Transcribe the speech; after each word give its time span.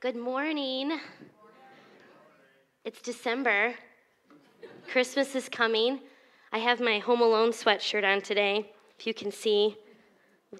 Good 0.00 0.14
morning. 0.14 0.96
It's 2.84 3.02
December. 3.02 3.74
Christmas 4.92 5.34
is 5.34 5.48
coming. 5.48 5.98
I 6.52 6.58
have 6.58 6.78
my 6.78 7.00
Home 7.00 7.20
Alone 7.20 7.50
sweatshirt 7.50 8.04
on 8.04 8.20
today, 8.20 8.70
if 8.96 9.08
you 9.08 9.12
can 9.12 9.32
see. 9.32 9.76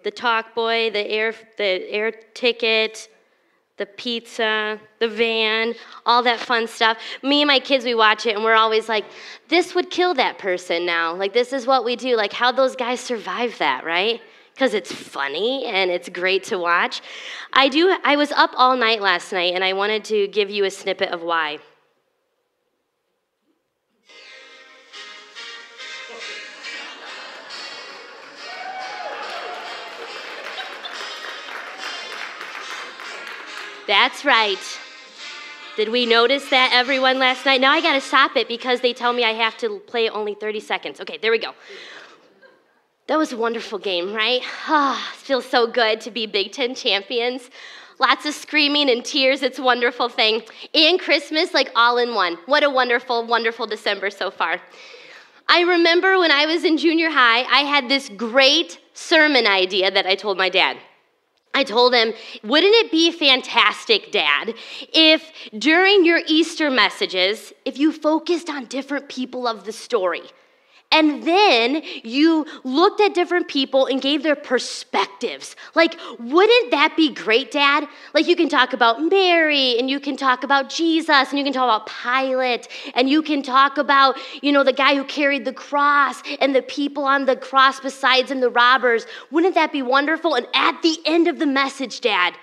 The 0.03 0.11
Talkboy, 0.11 0.93
the 0.93 1.09
air, 1.09 1.33
the 1.57 1.89
air 1.89 2.11
ticket, 2.35 3.09
the 3.77 3.87
pizza, 3.87 4.81
the 4.99 5.07
van, 5.07 5.77
all 6.05 6.25
that 6.25 6.41
fun 6.41 6.67
stuff. 6.67 6.99
Me 7.23 7.43
and 7.43 7.47
my 7.47 7.61
kids, 7.61 7.85
we 7.85 7.95
watch 7.95 8.27
it 8.27 8.35
and 8.35 8.43
we're 8.43 8.57
always 8.57 8.89
like, 8.89 9.05
this 9.49 9.73
would 9.73 9.89
kill 9.89 10.15
that 10.15 10.39
person 10.39 10.85
now. 10.85 11.15
Like, 11.15 11.33
this 11.33 11.53
is 11.53 11.65
what 11.65 11.85
we 11.85 11.95
do. 11.95 12.17
Like, 12.17 12.33
how 12.33 12.51
those 12.51 12.75
guys 12.75 12.99
survive 12.99 13.57
that, 13.59 13.85
right? 13.85 14.21
Because 14.59 14.75
it's 14.75 14.91
funny 14.91 15.67
and 15.67 15.89
it's 15.89 16.09
great 16.09 16.43
to 16.43 16.59
watch. 16.59 17.01
I 17.53 17.69
do, 17.69 17.97
I 18.03 18.17
was 18.17 18.33
up 18.33 18.51
all 18.57 18.77
night 18.77 19.01
last 19.01 19.33
night 19.33 19.55
and 19.55 19.63
I 19.63 19.73
wanted 19.73 20.05
to 20.07 20.27
give 20.27 20.51
you 20.51 20.65
a 20.65 20.71
snippet 20.73 21.11
of 21.11 21.23
why. 21.23 21.61
That's 33.87 34.25
right. 34.25 34.59
Did 35.77 35.91
we 35.91 36.05
notice 36.05 36.51
that, 36.51 36.73
everyone, 36.73 37.21
last 37.21 37.47
night? 37.47 37.61
Now 37.61 37.71
I 37.71 37.81
gotta 37.81 38.01
stop 38.01 38.37
it 38.37 38.49
because 38.49 38.81
they 38.81 38.93
tell 38.93 39.13
me 39.13 39.23
I 39.23 39.35
have 39.35 39.57
to 39.59 39.79
play 39.87 40.09
only 40.09 40.35
30 40.35 40.59
seconds. 40.59 41.01
Okay, 41.01 41.17
there 41.23 41.31
we 41.31 41.39
go. 41.39 41.55
That 43.09 43.17
was 43.17 43.33
a 43.33 43.39
wonderful 43.39 43.79
game, 43.79 44.13
right? 44.13 44.43
Ah, 44.67 45.15
feels 45.17 45.47
so 45.47 45.67
good 45.67 45.99
to 46.03 46.11
be 46.11 46.27
Big 46.27 46.53
Ten 46.53 46.75
champions. 46.75 47.49
Lots 47.99 48.27
of 48.27 48.35
screaming 48.35 48.91
and 48.91 49.03
tears. 49.03 49.43
It's 49.43 49.59
a 49.59 49.63
wonderful 49.63 50.11
thing. 50.11 50.43
And 50.75 51.01
Christmas, 51.01 51.55
like 51.55 51.73
all 51.75 51.97
in 51.97 52.15
one. 52.15 52.37
What 52.45 52.63
a 52.63 52.69
wonderful, 52.69 53.27
wonderful 53.27 53.67
December 53.67 54.11
so 54.11 54.31
far. 54.31 54.61
I 55.49 55.63
remember 55.63 56.19
when 56.19 56.31
I 56.31 56.45
was 56.45 56.65
in 56.65 56.77
junior 56.77 57.09
high, 57.09 57.45
I 57.45 57.61
had 57.61 57.89
this 57.89 58.11
great 58.11 58.79
sermon 58.93 59.47
idea 59.47 59.91
that 59.91 60.05
I 60.05 60.15
told 60.15 60.37
my 60.37 60.51
dad. 60.51 60.77
I 61.55 61.65
told 61.65 61.95
him, 61.95 62.13
wouldn't 62.45 62.75
it 62.75 62.91
be 62.91 63.11
fantastic, 63.11 64.13
Dad, 64.13 64.55
if 64.93 65.33
during 65.59 66.05
your 66.05 66.21
Easter 66.27 66.71
messages, 66.71 67.55
if 67.65 67.79
you 67.79 67.91
focused 67.91 68.51
on 68.51 68.67
different 68.67 69.09
people 69.09 69.49
of 69.49 69.65
the 69.65 69.73
story? 69.73 70.25
And 70.91 71.23
then 71.23 71.83
you 72.03 72.47
looked 72.65 73.03
at 73.03 73.13
different 73.13 73.47
people 73.47 73.87
and 73.87 74.01
gave 74.01 74.23
their 74.23 74.35
perspectives. 74.35 75.55
Like, 75.75 75.99
wouldn't 76.19 76.71
that 76.71 76.95
be 76.97 77.13
great, 77.13 77.51
Dad? 77.51 77.87
Like, 78.15 78.27
you 78.27 78.35
can 78.35 78.49
talk 78.49 78.73
about 78.73 79.03
Mary, 79.03 79.79
and 79.79 79.91
you 79.91 80.01
can 80.01 80.17
talk 80.17 80.45
about 80.45 80.71
Jesus, 80.71 81.29
and 81.29 81.39
you 81.39 81.45
can 81.45 81.53
talk 81.53 81.65
about 81.65 81.91
Pilate, 82.03 82.69
and 82.95 83.09
you 83.09 83.23
can 83.23 83.43
talk 83.43 83.77
about, 83.77 84.17
you 84.43 84.51
know, 84.51 84.65
the 84.65 84.73
guy 84.73 84.95
who 84.95 85.05
carried 85.05 85.45
the 85.45 85.53
cross, 85.53 86.23
and 86.41 86.55
the 86.55 86.63
people 86.63 87.05
on 87.05 87.27
the 87.27 87.37
cross 87.37 87.81
besides 87.81 88.31
him, 88.31 88.41
the 88.41 88.49
robbers. 88.49 89.07
Wouldn't 89.31 89.57
that 89.57 89.73
be 89.73 89.83
wonderful? 89.83 90.37
And 90.37 90.47
at 90.55 90.81
the 90.81 90.97
end 91.05 91.29
of 91.29 91.39
the 91.39 91.47
message, 91.47 92.01
Dad, 92.01 92.35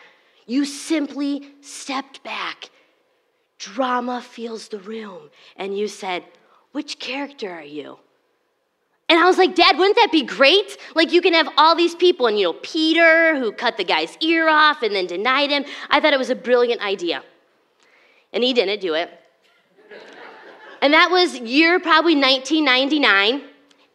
you 0.46 0.66
simply 0.66 1.50
stepped 1.62 2.24
back. 2.24 2.70
Drama 3.58 4.22
fills 4.22 4.68
the 4.68 4.80
room. 4.80 5.32
And 5.56 5.76
you 5.76 5.88
said, 5.88 6.24
Which 6.74 7.00
character 7.00 7.50
are 7.52 7.64
you? 7.64 7.98
And 9.08 9.20
I 9.20 9.26
was 9.26 9.38
like, 9.38 9.54
Dad, 9.54 9.78
wouldn't 9.78 9.98
that 9.98 10.12
be 10.12 10.24
great? 10.24 10.78
Like, 10.96 11.12
you 11.12 11.22
can 11.22 11.34
have 11.34 11.48
all 11.58 11.76
these 11.76 11.94
people, 11.94 12.26
and 12.26 12.40
you 12.40 12.46
know, 12.46 12.54
Peter, 12.64 13.38
who 13.38 13.52
cut 13.52 13.78
the 13.78 13.84
guy's 13.84 14.18
ear 14.20 14.50
off 14.50 14.82
and 14.82 14.96
then 14.96 15.06
denied 15.06 15.52
him. 15.52 15.64
I 15.92 16.00
thought 16.00 16.14
it 16.14 16.20
was 16.20 16.32
a 16.32 16.36
brilliant 16.36 16.82
idea. 16.82 17.24
And 18.34 18.44
he 18.44 18.52
didn't 18.54 18.82
do 18.82 18.96
it. 18.96 19.12
and 20.82 20.94
that 20.94 21.12
was 21.12 21.38
year 21.38 21.80
probably 21.80 22.16
1999. 22.16 23.44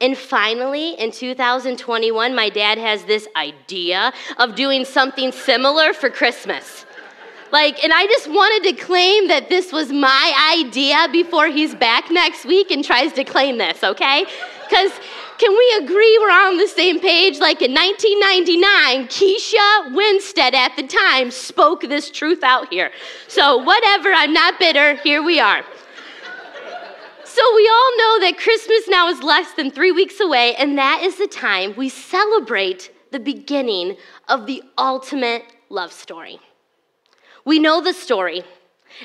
And 0.01 0.17
finally, 0.17 0.93
in 0.93 1.11
2021, 1.11 2.35
my 2.35 2.49
dad 2.49 2.79
has 2.79 3.05
this 3.05 3.29
idea 3.37 4.13
of 4.39 4.55
doing 4.55 4.85
something 4.85 5.33
similar 5.33 5.93
for 5.93 6.09
Christmas. 6.09 6.87
Like, 7.53 7.83
and 7.83 7.93
I 7.93 8.07
just 8.07 8.29
wanted 8.29 8.71
to 8.71 8.85
claim 8.85 9.29
that 9.29 9.49
this 9.49 9.73
was 9.73 9.91
my 9.91 10.57
idea 10.57 11.09
before 11.11 11.49
he's 11.49 11.75
back 11.75 12.11
next 12.11 12.45
week 12.45 12.71
and 12.71 12.85
tries 12.85 13.13
to 13.15 13.25
claim 13.25 13.59
this, 13.59 13.83
okay? 13.83 14.25
Because 14.69 14.93
can 15.39 15.51
we 15.51 15.85
agree 15.85 16.19
we're 16.21 16.31
on 16.31 16.59
the 16.59 16.69
same 16.69 17.01
page? 17.01 17.41
Like 17.41 17.61
in 17.61 17.75
1999, 17.75 19.09
Keisha 19.09 19.95
Winstead 19.95 20.55
at 20.55 20.77
the 20.77 20.87
time 20.87 21.33
spoke 21.33 21.81
this 21.81 22.11
truth 22.11 22.45
out 22.45 22.69
here. 22.73 22.93
So, 23.27 23.57
whatever, 23.57 24.13
I'm 24.13 24.33
not 24.33 24.59
bitter. 24.59 24.95
Here 24.97 25.23
we 25.23 25.41
are. 25.41 25.65
So, 27.25 27.55
we 27.57 27.69
all 27.69 27.97
know 27.97 28.21
that 28.27 28.35
Christmas 28.39 28.89
now 28.89 29.09
is 29.09 29.23
less 29.23 29.53
than 29.55 29.71
three 29.71 29.93
weeks 29.93 30.21
away, 30.21 30.55
and 30.57 30.77
that 30.79 31.01
is 31.03 31.17
the 31.17 31.27
time 31.27 31.75
we 31.77 31.89
celebrate 31.89 32.93
the 33.11 33.21
beginning 33.21 33.97
of 34.29 34.47
the 34.47 34.63
ultimate 34.77 35.45
love 35.69 35.93
story. 35.93 36.39
We 37.45 37.59
know 37.59 37.81
the 37.81 37.93
story, 37.93 38.43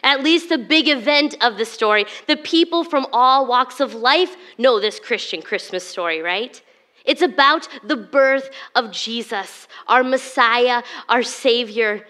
at 0.03 0.23
least 0.23 0.49
the 0.49 0.57
big 0.57 0.87
event 0.87 1.35
of 1.41 1.57
the 1.57 1.65
story. 1.65 2.05
The 2.27 2.37
people 2.37 2.83
from 2.83 3.07
all 3.13 3.47
walks 3.47 3.79
of 3.79 3.93
life 3.93 4.35
know 4.57 4.79
this 4.79 4.99
Christian 4.99 5.41
Christmas 5.41 5.87
story, 5.87 6.21
right? 6.21 6.61
It's 7.05 7.21
about 7.21 7.67
the 7.83 7.95
birth 7.95 8.49
of 8.73 8.91
Jesus, 8.91 9.67
our 9.87 10.03
Messiah, 10.03 10.83
our 11.07 11.23
Savior. 11.23 12.05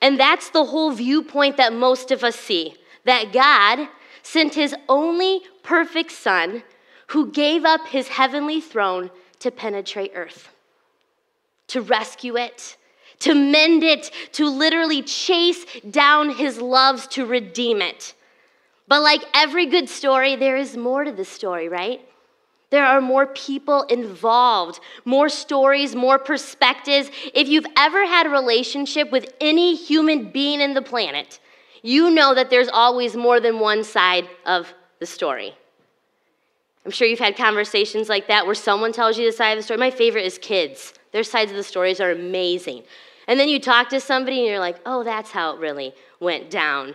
And 0.00 0.18
that's 0.18 0.50
the 0.50 0.64
whole 0.64 0.92
viewpoint 0.92 1.56
that 1.56 1.72
most 1.72 2.10
of 2.10 2.22
us 2.22 2.36
see 2.36 2.76
that 3.04 3.32
God 3.32 3.88
sent 4.22 4.54
his 4.54 4.74
only 4.88 5.40
perfect 5.62 6.12
Son 6.12 6.62
who 7.08 7.30
gave 7.30 7.64
up 7.64 7.86
his 7.88 8.08
heavenly 8.08 8.60
throne 8.60 9.10
to 9.38 9.50
penetrate 9.50 10.12
earth, 10.14 10.48
to 11.68 11.80
rescue 11.80 12.36
it, 12.36 12.76
to 13.20 13.34
mend 13.34 13.82
it, 13.82 14.10
to 14.32 14.48
literally 14.48 15.02
chase 15.02 15.64
down 15.90 16.30
his 16.30 16.60
loves 16.60 17.06
to 17.08 17.26
redeem 17.26 17.80
it. 17.80 18.14
But 18.88 19.02
like 19.02 19.22
every 19.34 19.66
good 19.66 19.88
story, 19.88 20.36
there 20.36 20.56
is 20.56 20.76
more 20.76 21.04
to 21.04 21.12
the 21.12 21.24
story, 21.24 21.68
right? 21.68 22.00
There 22.70 22.84
are 22.84 23.00
more 23.00 23.26
people 23.26 23.82
involved, 23.84 24.80
more 25.04 25.28
stories, 25.28 25.94
more 25.94 26.18
perspectives. 26.18 27.10
If 27.32 27.48
you've 27.48 27.66
ever 27.76 28.04
had 28.06 28.26
a 28.26 28.30
relationship 28.30 29.10
with 29.10 29.32
any 29.40 29.74
human 29.74 30.30
being 30.30 30.60
in 30.60 30.74
the 30.74 30.82
planet, 30.82 31.38
you 31.82 32.10
know 32.10 32.34
that 32.34 32.50
there's 32.50 32.68
always 32.68 33.16
more 33.16 33.38
than 33.38 33.60
one 33.60 33.84
side 33.84 34.28
of 34.44 34.72
the 34.98 35.06
story. 35.06 35.54
I'm 36.84 36.90
sure 36.90 37.06
you've 37.06 37.18
had 37.18 37.36
conversations 37.36 38.08
like 38.08 38.28
that 38.28 38.46
where 38.46 38.54
someone 38.54 38.92
tells 38.92 39.18
you 39.18 39.26
the 39.26 39.36
side 39.36 39.52
of 39.52 39.58
the 39.58 39.62
story. 39.62 39.78
My 39.78 39.90
favorite 39.90 40.24
is 40.24 40.38
kids. 40.38 40.94
Their 41.12 41.24
sides 41.24 41.50
of 41.50 41.56
the 41.56 41.62
stories 41.62 42.00
are 42.00 42.10
amazing. 42.10 42.82
And 43.26 43.38
then 43.40 43.48
you 43.48 43.58
talk 43.58 43.88
to 43.90 44.00
somebody 44.00 44.38
and 44.38 44.46
you're 44.46 44.60
like, 44.60 44.78
oh, 44.86 45.02
that's 45.02 45.30
how 45.30 45.54
it 45.54 45.60
really 45.60 45.94
went 46.20 46.50
down. 46.50 46.94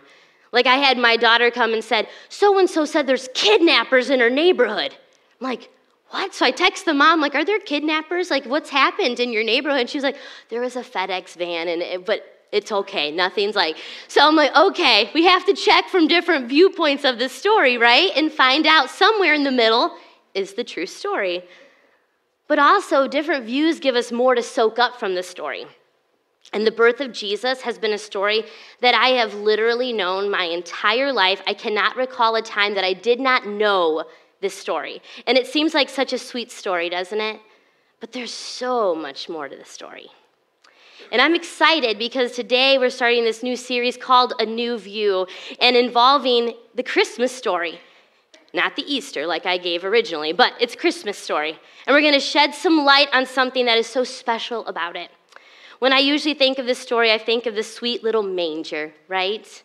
Like 0.52 0.68
I 0.68 0.76
had 0.76 0.98
my 0.98 1.18
daughter 1.18 1.52
come 1.52 1.74
and 1.74 1.84
said, 1.84 2.08
so 2.30 2.58
and 2.60 2.70
so 2.70 2.86
said 2.86 3.08
there's 3.08 3.30
kidnappers 3.34 4.10
in 4.10 4.20
her 4.20 4.30
neighborhood. 4.30 4.96
I'm 5.40 5.48
like, 5.48 5.70
what? 6.10 6.34
So 6.34 6.46
I 6.46 6.52
text 6.52 6.86
the 6.86 6.94
mom, 6.94 7.22
like, 7.22 7.36
are 7.36 7.46
there 7.46 7.60
kidnappers? 7.60 8.30
Like, 8.30 8.46
what's 8.46 8.70
happened 8.70 9.20
in 9.22 9.32
your 9.32 9.44
neighborhood? 9.44 9.80
And 9.80 9.90
she's 9.90 10.04
like, 10.04 10.18
there 10.50 10.60
was 10.60 10.76
a 10.76 10.84
FedEx 10.84 11.36
van, 11.36 11.70
and 11.70 11.82
it, 11.82 12.06
but 12.06 12.24
it's 12.52 12.70
okay. 12.70 13.12
Nothing's 13.12 13.56
like. 13.56 13.78
So 14.10 14.28
I'm 14.28 14.36
like, 14.36 14.54
okay, 14.54 15.10
we 15.14 15.26
have 15.26 15.46
to 15.46 15.54
check 15.54 15.88
from 15.88 16.10
different 16.10 16.50
viewpoints 16.50 17.06
of 17.06 17.18
the 17.18 17.30
story, 17.30 17.78
right? 17.78 18.12
And 18.18 18.30
find 18.30 18.68
out 18.68 18.90
somewhere 18.90 19.34
in 19.34 19.46
the 19.46 19.52
middle 19.52 19.96
is 20.34 20.54
the 20.54 20.66
true 20.66 20.86
story. 20.86 21.44
But 22.50 22.60
also, 22.60 23.08
different 23.08 23.46
views 23.46 23.80
give 23.80 23.96
us 23.96 24.12
more 24.12 24.36
to 24.36 24.44
soak 24.44 24.80
up 24.80 25.00
from 25.00 25.16
the 25.16 25.24
story. 25.24 25.66
And 26.54 26.68
the 26.68 26.72
birth 26.72 27.00
of 27.00 27.14
Jesus 27.14 27.62
has 27.62 27.78
been 27.78 27.94
a 27.94 27.98
story 27.98 28.44
that 28.82 28.94
I 28.94 29.10
have 29.10 29.34
literally 29.36 29.94
known 29.94 30.30
my 30.30 30.44
entire 30.44 31.14
life. 31.14 31.42
I 31.48 31.54
cannot 31.54 31.96
recall 31.96 32.36
a 32.36 32.42
time 32.42 32.76
that 32.76 32.84
I 32.84 32.94
did 32.94 33.20
not 33.20 33.48
know 33.48 34.04
this 34.42 34.54
story. 34.54 35.02
And 35.28 35.38
it 35.38 35.48
seems 35.48 35.74
like 35.74 35.88
such 35.88 36.12
a 36.12 36.18
sweet 36.18 36.52
story, 36.52 36.90
doesn't 36.90 37.22
it? 37.22 37.40
But 38.02 38.12
there's 38.12 38.34
so 38.34 38.94
much 38.94 39.30
more 39.30 39.48
to 39.48 39.56
the 39.56 39.64
story. 39.64 40.10
And 41.12 41.22
I'm 41.22 41.36
excited 41.36 41.98
because 41.98 42.32
today 42.34 42.78
we're 42.78 42.90
starting 42.90 43.24
this 43.24 43.44
new 43.44 43.56
series 43.56 43.98
called 43.98 44.34
A 44.40 44.46
New 44.46 44.78
View 44.78 45.28
and 45.60 45.76
involving 45.76 46.54
the 46.76 46.84
Christmas 46.84 47.32
story. 47.32 47.80
Not 48.54 48.76
the 48.76 48.84
Easter 48.84 49.26
like 49.26 49.46
I 49.46 49.58
gave 49.58 49.86
originally, 49.86 50.34
but 50.34 50.54
it's 50.60 50.76
Christmas 50.76 51.18
story. 51.18 51.58
And 51.88 51.94
we're 51.94 52.02
going 52.02 52.14
to 52.14 52.20
shed 52.20 52.54
some 52.54 52.84
light 52.84 53.08
on 53.14 53.26
something 53.26 53.66
that 53.66 53.78
is 53.78 53.88
so 53.88 54.04
special 54.04 54.66
about 54.68 54.96
it. 54.96 55.10
When 55.82 55.94
I 55.94 55.98
usually 55.98 56.36
think 56.36 56.60
of 56.60 56.68
this 56.68 56.78
story, 56.78 57.12
I 57.12 57.18
think 57.18 57.48
of 57.48 57.56
the 57.56 57.64
sweet 57.64 58.04
little 58.04 58.22
manger, 58.22 58.94
right? 59.08 59.64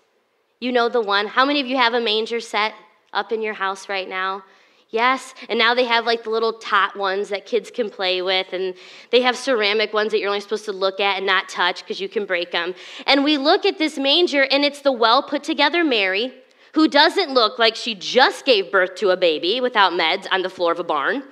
You 0.60 0.72
know 0.72 0.88
the 0.88 1.02
one. 1.02 1.26
How 1.26 1.44
many 1.44 1.60
of 1.60 1.66
you 1.66 1.76
have 1.76 1.92
a 1.92 2.00
manger 2.00 2.40
set 2.40 2.72
up 3.12 3.32
in 3.32 3.42
your 3.42 3.52
house 3.52 3.90
right 3.90 4.08
now? 4.08 4.42
Yes, 4.88 5.34
and 5.50 5.58
now 5.58 5.74
they 5.74 5.84
have 5.84 6.06
like 6.06 6.24
the 6.24 6.30
little 6.30 6.54
tot 6.54 6.96
ones 6.96 7.28
that 7.28 7.44
kids 7.44 7.70
can 7.70 7.90
play 7.90 8.22
with, 8.22 8.54
and 8.54 8.72
they 9.10 9.20
have 9.20 9.36
ceramic 9.36 9.92
ones 9.92 10.10
that 10.12 10.18
you're 10.20 10.30
only 10.30 10.40
supposed 10.40 10.64
to 10.64 10.72
look 10.72 11.00
at 11.00 11.18
and 11.18 11.26
not 11.26 11.50
touch 11.50 11.82
because 11.82 12.00
you 12.00 12.08
can 12.08 12.24
break 12.24 12.50
them. 12.50 12.74
And 13.06 13.22
we 13.22 13.36
look 13.36 13.66
at 13.66 13.76
this 13.76 13.98
manger, 13.98 14.44
and 14.44 14.64
it's 14.64 14.80
the 14.80 14.92
well 14.92 15.22
put 15.22 15.44
together 15.44 15.84
Mary, 15.84 16.32
who 16.72 16.88
doesn't 16.88 17.34
look 17.34 17.58
like 17.58 17.76
she 17.76 17.94
just 17.94 18.46
gave 18.46 18.72
birth 18.72 18.94
to 18.94 19.10
a 19.10 19.18
baby 19.18 19.60
without 19.60 19.92
meds 19.92 20.26
on 20.32 20.40
the 20.40 20.48
floor 20.48 20.72
of 20.72 20.78
a 20.78 20.84
barn. 20.84 21.24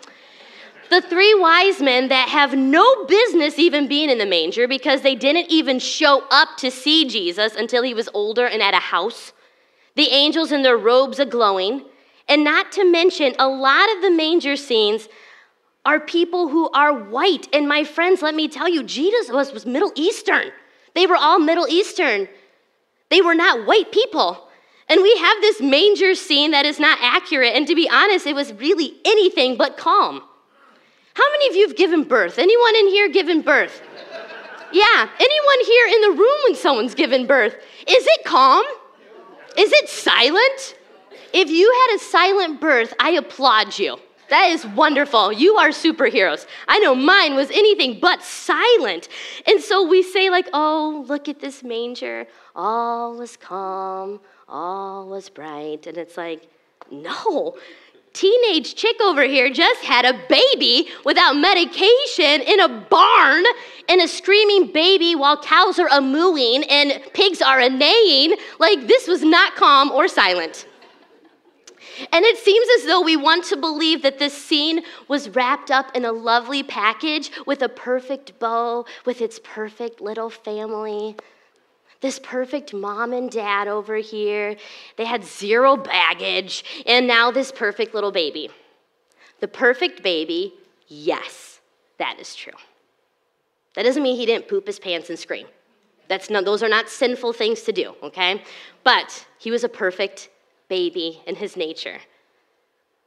The 0.90 1.00
three 1.00 1.34
wise 1.34 1.80
men 1.80 2.08
that 2.08 2.28
have 2.28 2.54
no 2.54 3.04
business 3.06 3.58
even 3.58 3.88
being 3.88 4.10
in 4.10 4.18
the 4.18 4.26
manger 4.26 4.68
because 4.68 5.02
they 5.02 5.14
didn't 5.14 5.50
even 5.50 5.78
show 5.78 6.24
up 6.30 6.56
to 6.58 6.70
see 6.70 7.08
Jesus 7.08 7.56
until 7.56 7.82
he 7.82 7.94
was 7.94 8.08
older 8.12 8.46
and 8.46 8.62
at 8.62 8.74
a 8.74 8.78
house. 8.78 9.32
The 9.96 10.08
angels 10.08 10.52
in 10.52 10.62
their 10.62 10.76
robes 10.76 11.18
are 11.18 11.24
glowing. 11.24 11.84
And 12.28 12.44
not 12.44 12.72
to 12.72 12.90
mention, 12.90 13.34
a 13.38 13.48
lot 13.48 13.88
of 13.96 14.02
the 14.02 14.10
manger 14.10 14.56
scenes 14.56 15.08
are 15.84 16.00
people 16.00 16.48
who 16.48 16.70
are 16.70 16.92
white. 16.92 17.48
And 17.52 17.68
my 17.68 17.84
friends, 17.84 18.22
let 18.22 18.34
me 18.34 18.48
tell 18.48 18.68
you, 18.68 18.82
Jesus 18.82 19.30
was, 19.30 19.52
was 19.52 19.66
Middle 19.66 19.92
Eastern. 19.94 20.50
They 20.94 21.06
were 21.06 21.16
all 21.16 21.38
Middle 21.38 21.68
Eastern. 21.68 22.28
They 23.10 23.20
were 23.20 23.34
not 23.34 23.66
white 23.66 23.92
people. 23.92 24.48
And 24.88 25.02
we 25.02 25.16
have 25.16 25.40
this 25.40 25.60
manger 25.60 26.14
scene 26.14 26.50
that 26.50 26.66
is 26.66 26.78
not 26.78 26.98
accurate. 27.00 27.54
And 27.54 27.66
to 27.66 27.74
be 27.74 27.88
honest, 27.88 28.26
it 28.26 28.34
was 28.34 28.52
really 28.54 28.94
anything 29.04 29.56
but 29.56 29.76
calm. 29.76 30.22
How 31.14 31.30
many 31.30 31.48
of 31.48 31.56
you 31.56 31.68
have 31.68 31.76
given 31.76 32.04
birth? 32.04 32.38
Anyone 32.38 32.76
in 32.76 32.88
here 32.88 33.08
given 33.08 33.40
birth? 33.40 33.82
Yeah, 34.72 35.08
anyone 35.18 35.64
here 35.64 35.86
in 35.86 36.00
the 36.00 36.10
room 36.10 36.38
when 36.44 36.56
someone's 36.56 36.94
given 36.94 37.26
birth? 37.26 37.54
Is 37.86 38.04
it 38.06 38.24
calm? 38.24 38.64
Is 39.56 39.72
it 39.72 39.88
silent? 39.88 40.76
If 41.32 41.48
you 41.50 41.72
had 41.88 41.96
a 41.96 41.98
silent 42.00 42.60
birth, 42.60 42.92
I 42.98 43.10
applaud 43.10 43.78
you. 43.78 43.98
That 44.30 44.50
is 44.50 44.66
wonderful. 44.66 45.32
You 45.32 45.56
are 45.56 45.68
superheroes. 45.68 46.46
I 46.66 46.80
know 46.80 46.94
mine 46.94 47.36
was 47.36 47.50
anything 47.50 48.00
but 48.00 48.22
silent. 48.22 49.08
And 49.46 49.60
so 49.60 49.86
we 49.86 50.02
say, 50.02 50.30
like, 50.30 50.48
oh, 50.52 51.04
look 51.06 51.28
at 51.28 51.40
this 51.40 51.62
manger. 51.62 52.26
All 52.56 53.16
was 53.16 53.36
calm, 53.36 54.20
all 54.48 55.08
was 55.08 55.28
bright. 55.28 55.86
And 55.86 55.96
it's 55.96 56.16
like, 56.16 56.48
no. 56.90 57.56
Teenage 58.14 58.76
chick 58.76 58.96
over 59.02 59.24
here 59.24 59.50
just 59.50 59.82
had 59.82 60.04
a 60.04 60.16
baby 60.28 60.88
without 61.04 61.36
medication 61.36 62.42
in 62.42 62.60
a 62.60 62.68
barn 62.68 63.44
and 63.88 64.00
a 64.00 64.06
screaming 64.06 64.72
baby 64.72 65.16
while 65.16 65.36
cows 65.42 65.80
are 65.80 65.88
a 65.88 66.00
mooing 66.00 66.62
and 66.70 67.02
pigs 67.12 67.42
are 67.42 67.58
a 67.58 67.68
neighing. 67.68 68.36
Like, 68.60 68.86
this 68.86 69.08
was 69.08 69.24
not 69.24 69.56
calm 69.56 69.90
or 69.90 70.06
silent. 70.06 70.68
And 72.12 72.24
it 72.24 72.38
seems 72.38 72.68
as 72.78 72.86
though 72.86 73.00
we 73.00 73.16
want 73.16 73.44
to 73.46 73.56
believe 73.56 74.02
that 74.02 74.20
this 74.20 74.32
scene 74.32 74.82
was 75.08 75.30
wrapped 75.30 75.72
up 75.72 75.94
in 75.96 76.04
a 76.04 76.12
lovely 76.12 76.62
package 76.62 77.32
with 77.46 77.62
a 77.62 77.68
perfect 77.68 78.38
bow, 78.38 78.86
with 79.04 79.20
its 79.20 79.40
perfect 79.42 80.00
little 80.00 80.30
family. 80.30 81.16
This 82.04 82.18
perfect 82.18 82.74
mom 82.74 83.14
and 83.14 83.30
dad 83.30 83.66
over 83.66 83.96
here. 83.96 84.56
They 84.98 85.06
had 85.06 85.24
zero 85.24 85.74
baggage, 85.74 86.62
and 86.84 87.06
now 87.06 87.30
this 87.30 87.50
perfect 87.50 87.94
little 87.94 88.12
baby. 88.12 88.50
The 89.40 89.48
perfect 89.48 90.02
baby, 90.02 90.52
yes, 90.86 91.62
that 91.98 92.20
is 92.20 92.34
true. 92.34 92.52
That 93.74 93.84
doesn't 93.84 94.02
mean 94.02 94.18
he 94.18 94.26
didn't 94.26 94.48
poop 94.48 94.66
his 94.66 94.78
pants 94.78 95.08
and 95.08 95.18
scream. 95.18 95.46
That's 96.06 96.28
not, 96.28 96.44
those 96.44 96.62
are 96.62 96.68
not 96.68 96.90
sinful 96.90 97.32
things 97.32 97.62
to 97.62 97.72
do, 97.72 97.94
okay? 98.02 98.42
But 98.82 99.26
he 99.38 99.50
was 99.50 99.64
a 99.64 99.68
perfect 99.70 100.28
baby 100.68 101.22
in 101.26 101.36
his 101.36 101.56
nature. 101.56 102.00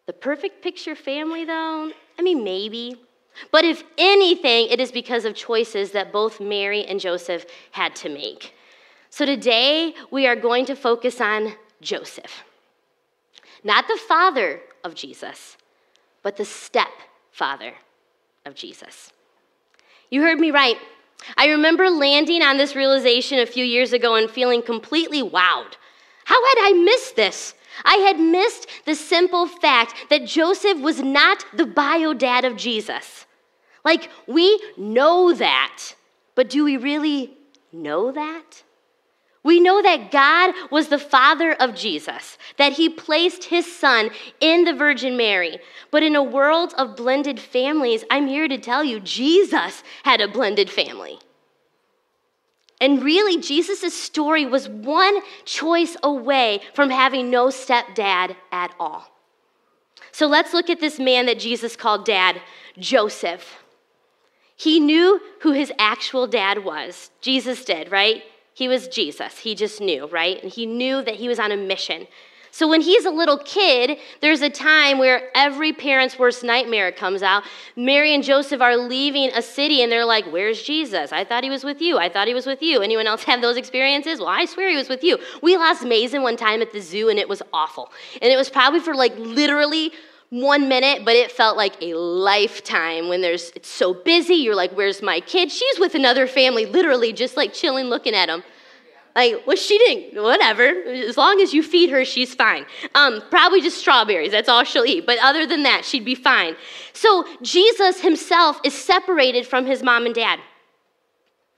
The 0.07 0.13
perfect 0.13 0.63
picture 0.63 0.95
family, 0.95 1.45
though, 1.45 1.91
I 2.17 2.23
mean, 2.23 2.43
maybe. 2.43 2.99
But 3.51 3.63
if 3.63 3.83
anything, 3.99 4.69
it 4.69 4.79
is 4.79 4.91
because 4.91 5.23
of 5.23 5.35
choices 5.35 5.91
that 5.91 6.11
both 6.11 6.39
Mary 6.41 6.83
and 6.83 6.99
Joseph 6.99 7.45
had 7.69 7.95
to 7.97 8.09
make. 8.09 8.55
So 9.09 9.25
today, 9.25 9.93
we 10.11 10.27
are 10.27 10.35
going 10.35 10.65
to 10.65 10.75
focus 10.75 11.21
on 11.21 11.53
Joseph. 11.81 12.43
Not 13.63 13.87
the 13.87 13.97
father 14.07 14.61
of 14.83 14.95
Jesus, 14.95 15.57
but 16.23 16.37
the 16.37 16.45
stepfather 16.45 17.73
of 18.45 18.55
Jesus. 18.55 19.11
You 20.09 20.21
heard 20.21 20.39
me 20.39 20.51
right. 20.51 20.77
I 21.35 21.47
remember 21.47 21.89
landing 21.89 22.43
on 22.43 22.57
this 22.57 22.75
realization 22.75 23.39
a 23.39 23.45
few 23.45 23.65
years 23.65 23.91
ago 23.91 24.15
and 24.15 24.29
feeling 24.29 24.61
completely 24.61 25.23
wowed 25.23 25.75
how 26.27 26.45
had 26.45 26.55
I 26.59 26.73
missed 26.73 27.15
this? 27.15 27.53
I 27.85 27.95
had 27.95 28.19
missed 28.19 28.67
the 28.83 28.95
simple 28.95 29.47
fact 29.47 29.95
that 30.09 30.25
Joseph 30.25 30.77
was 30.79 31.01
not 31.01 31.45
the 31.53 31.65
bio 31.65 32.13
dad 32.13 32.43
of 32.43 32.57
Jesus. 32.57 33.25
Like, 33.85 34.09
we 34.27 34.61
know 34.75 35.33
that, 35.33 35.95
but 36.35 36.49
do 36.49 36.65
we 36.65 36.75
really 36.75 37.37
know 37.71 38.11
that? 38.11 38.61
We 39.47 39.61
know 39.61 39.81
that 39.81 40.11
God 40.11 40.53
was 40.71 40.89
the 40.89 40.99
father 40.99 41.53
of 41.53 41.73
Jesus, 41.73 42.37
that 42.57 42.73
he 42.73 42.89
placed 42.89 43.45
his 43.45 43.65
son 43.65 44.09
in 44.41 44.65
the 44.65 44.73
Virgin 44.73 45.15
Mary. 45.15 45.59
But 45.89 46.03
in 46.03 46.17
a 46.17 46.21
world 46.21 46.73
of 46.77 46.97
blended 46.97 47.39
families, 47.39 48.03
I'm 48.11 48.27
here 48.27 48.49
to 48.49 48.57
tell 48.57 48.83
you, 48.83 48.99
Jesus 48.99 49.83
had 50.03 50.19
a 50.19 50.27
blended 50.27 50.69
family. 50.69 51.19
And 52.81 53.01
really, 53.01 53.39
Jesus' 53.39 53.93
story 53.93 54.45
was 54.45 54.67
one 54.67 55.21
choice 55.45 55.95
away 56.03 56.59
from 56.73 56.89
having 56.89 57.29
no 57.29 57.47
stepdad 57.47 58.35
at 58.51 58.75
all. 58.77 59.09
So 60.11 60.27
let's 60.27 60.53
look 60.53 60.69
at 60.69 60.81
this 60.81 60.99
man 60.99 61.25
that 61.27 61.39
Jesus 61.39 61.77
called 61.77 62.03
dad, 62.03 62.41
Joseph. 62.77 63.63
He 64.57 64.81
knew 64.81 65.21
who 65.39 65.53
his 65.53 65.71
actual 65.79 66.27
dad 66.27 66.65
was. 66.65 67.11
Jesus 67.21 67.63
did, 67.63 67.89
right? 67.93 68.23
He 68.57 68.67
was 68.67 68.87
Jesus. 68.87 69.37
He 69.37 69.53
just 69.53 69.79
knew, 69.79 70.07
right? 70.07 70.41
And 70.41 70.51
he 70.51 70.65
knew 70.65 71.03
that 71.03 71.13
he 71.13 71.27
was 71.27 71.37
on 71.37 71.51
a 71.51 71.55
mission. 71.55 72.07
So 72.49 72.67
when 72.67 72.81
he's 72.81 73.05
a 73.05 73.11
little 73.11 73.37
kid, 73.37 73.99
there's 74.19 74.41
a 74.41 74.49
time 74.49 74.97
where 74.97 75.29
every 75.35 75.73
parent's 75.73 76.17
worst 76.17 76.43
nightmare 76.43 76.91
comes 76.91 77.21
out. 77.21 77.43
Mary 77.75 78.15
and 78.15 78.23
Joseph 78.23 78.59
are 78.59 78.75
leaving 78.75 79.29
a 79.35 79.43
city 79.43 79.83
and 79.83 79.91
they're 79.91 80.05
like, 80.05 80.25
Where's 80.31 80.63
Jesus? 80.63 81.11
I 81.11 81.23
thought 81.23 81.43
he 81.43 81.51
was 81.51 81.63
with 81.63 81.83
you. 81.83 81.99
I 81.99 82.09
thought 82.09 82.27
he 82.27 82.33
was 82.33 82.47
with 82.47 82.63
you. 82.63 82.81
Anyone 82.81 83.05
else 83.05 83.23
have 83.25 83.41
those 83.41 83.57
experiences? 83.57 84.17
Well, 84.17 84.29
I 84.29 84.45
swear 84.45 84.71
he 84.71 84.75
was 84.75 84.89
with 84.89 85.03
you. 85.03 85.19
We 85.43 85.55
lost 85.55 85.85
Mason 85.85 86.23
one 86.23 86.35
time 86.35 86.63
at 86.63 86.73
the 86.73 86.79
zoo 86.79 87.09
and 87.09 87.19
it 87.19 87.29
was 87.29 87.43
awful. 87.53 87.91
And 88.23 88.33
it 88.33 88.37
was 88.37 88.49
probably 88.49 88.79
for 88.79 88.95
like 88.95 89.15
literally 89.19 89.91
one 90.29 90.67
minute, 90.67 91.05
but 91.05 91.15
it 91.15 91.31
felt 91.31 91.55
like 91.55 91.81
a 91.81 91.93
lifetime 91.93 93.07
when 93.07 93.21
there's 93.21 93.51
it's 93.55 93.69
so 93.69 93.93
busy. 93.93 94.35
You're 94.35 94.55
like, 94.55 94.71
Where's 94.71 95.01
my 95.01 95.19
kid? 95.21 95.51
She's 95.51 95.79
with 95.79 95.95
another 95.95 96.27
family, 96.27 96.65
literally 96.65 97.13
just 97.13 97.37
like 97.37 97.53
chilling 97.53 97.85
looking 97.85 98.13
at 98.13 98.29
him. 98.29 98.43
Like, 99.15 99.47
well, 99.47 99.55
she 99.55 99.79
didn't, 99.79 100.21
whatever. 100.21 100.63
As 100.63 101.17
long 101.17 101.41
as 101.41 101.51
you 101.51 101.63
feed 101.63 101.89
her, 101.89 102.05
she's 102.05 102.35
fine. 102.35 102.67
Um, 102.93 103.23
probably 103.31 103.61
just 103.61 103.79
strawberries. 103.79 104.31
That's 104.31 104.47
all 104.47 104.63
she'll 104.63 104.85
eat. 104.85 105.07
But 105.07 105.17
other 105.23 105.47
than 105.47 105.63
that, 105.63 105.83
she'd 105.83 106.05
be 106.05 106.13
fine. 106.13 106.55
So 106.93 107.25
Jesus 107.41 107.99
himself 108.01 108.59
is 108.63 108.75
separated 108.75 109.47
from 109.47 109.65
his 109.65 109.81
mom 109.81 110.05
and 110.05 110.13
dad. 110.13 110.39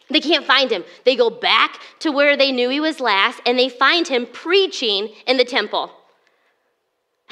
They 0.10 0.22
can't 0.22 0.46
find 0.46 0.72
him. 0.72 0.86
They 1.04 1.18
go 1.18 1.30
back 1.30 1.82
to 2.00 2.12
where 2.12 2.38
they 2.38 2.54
knew 2.54 2.70
he 2.70 2.80
was 2.80 3.02
last, 3.02 3.42
and 3.46 3.60
they 3.60 3.68
find 3.68 4.08
him 4.08 4.26
preaching 4.26 5.10
in 5.28 5.36
the 5.36 5.44
temple. 5.44 5.92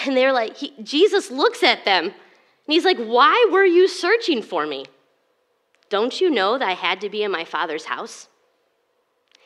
And 0.05 0.15
they're 0.15 0.33
like, 0.33 0.57
he, 0.57 0.73
Jesus 0.83 1.31
looks 1.31 1.63
at 1.63 1.85
them, 1.85 2.05
and 2.05 2.13
he's 2.67 2.85
like, 2.85 2.97
Why 2.97 3.49
were 3.51 3.65
you 3.65 3.87
searching 3.87 4.41
for 4.41 4.65
me? 4.65 4.85
Don't 5.89 6.19
you 6.19 6.29
know 6.29 6.57
that 6.57 6.67
I 6.67 6.73
had 6.73 7.01
to 7.01 7.09
be 7.09 7.23
in 7.23 7.31
my 7.31 7.45
father's 7.45 7.85
house? 7.85 8.27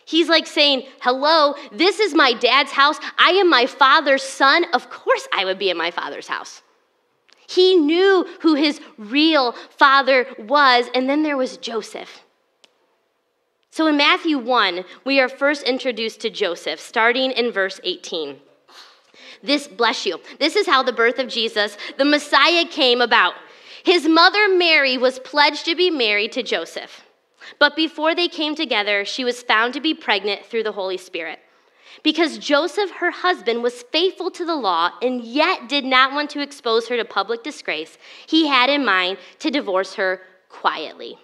He's 0.06 0.28
like 0.28 0.48
saying, 0.48 0.84
Hello, 1.02 1.56
this 1.72 2.00
is 2.00 2.14
my 2.14 2.34
dad's 2.34 2.72
house. 2.72 2.98
I 3.18 3.32
am 3.32 3.50
my 3.50 3.66
father's 3.66 4.24
son. 4.24 4.66
Of 4.74 4.90
course, 4.90 5.28
I 5.34 5.46
would 5.46 5.60
be 5.60 5.70
in 5.70 5.78
my 5.78 5.92
father's 5.92 6.28
house. 6.28 6.64
He 7.48 7.76
knew 7.76 8.26
who 8.42 8.56
his 8.56 8.82
real 8.98 9.54
father 9.70 10.26
was. 10.40 10.88
And 10.96 11.10
then 11.10 11.24
there 11.24 11.38
was 11.38 11.58
Joseph. 11.58 12.24
So 13.72 13.88
in 13.88 13.96
Matthew 13.96 14.38
1, 14.38 14.84
we 15.06 15.20
are 15.22 15.30
first 15.30 15.64
introduced 15.64 16.20
to 16.22 16.30
Joseph, 16.30 16.80
starting 16.80 17.32
in 17.32 17.52
verse 17.52 17.80
18. 17.84 18.38
This, 19.44 19.68
bless 19.68 20.06
you, 20.06 20.20
this 20.40 20.56
is 20.56 20.68
how 20.68 20.84
the 20.84 20.94
birth 20.94 21.20
of 21.20 21.28
Jesus, 21.28 21.78
the 21.98 22.06
Messiah, 22.06 22.66
came 22.66 23.02
about. 23.02 23.34
His 23.84 24.08
mother 24.08 24.48
Mary 24.50 24.98
was 24.98 25.20
pledged 25.20 25.66
to 25.66 25.76
be 25.76 25.90
married 25.90 26.32
to 26.34 26.44
Joseph. 26.44 27.04
But 27.58 27.76
before 27.76 28.14
they 28.14 28.28
came 28.28 28.56
together, 28.56 29.04
she 29.04 29.24
was 29.24 29.42
found 29.42 29.74
to 29.74 29.82
be 29.82 29.94
pregnant 29.94 30.46
through 30.46 30.64
the 30.64 30.72
Holy 30.72 30.98
Spirit. 30.98 31.40
Because 32.04 32.38
Joseph, 32.38 32.92
her 32.92 33.12
husband, 33.12 33.64
was 33.64 33.84
faithful 33.92 34.32
to 34.32 34.46
the 34.46 34.56
law 34.56 34.92
and 35.02 35.24
yet 35.24 35.68
did 35.68 35.84
not 35.84 36.14
want 36.14 36.30
to 36.32 36.42
expose 36.42 36.88
her 36.88 36.98
to 36.98 37.06
public 37.06 37.44
disgrace, 37.44 37.98
he 38.28 38.48
had 38.48 38.70
in 38.70 38.86
mind 38.86 39.18
to 39.40 39.52
divorce 39.52 39.96
her 39.96 40.22
quietly. 40.50 41.18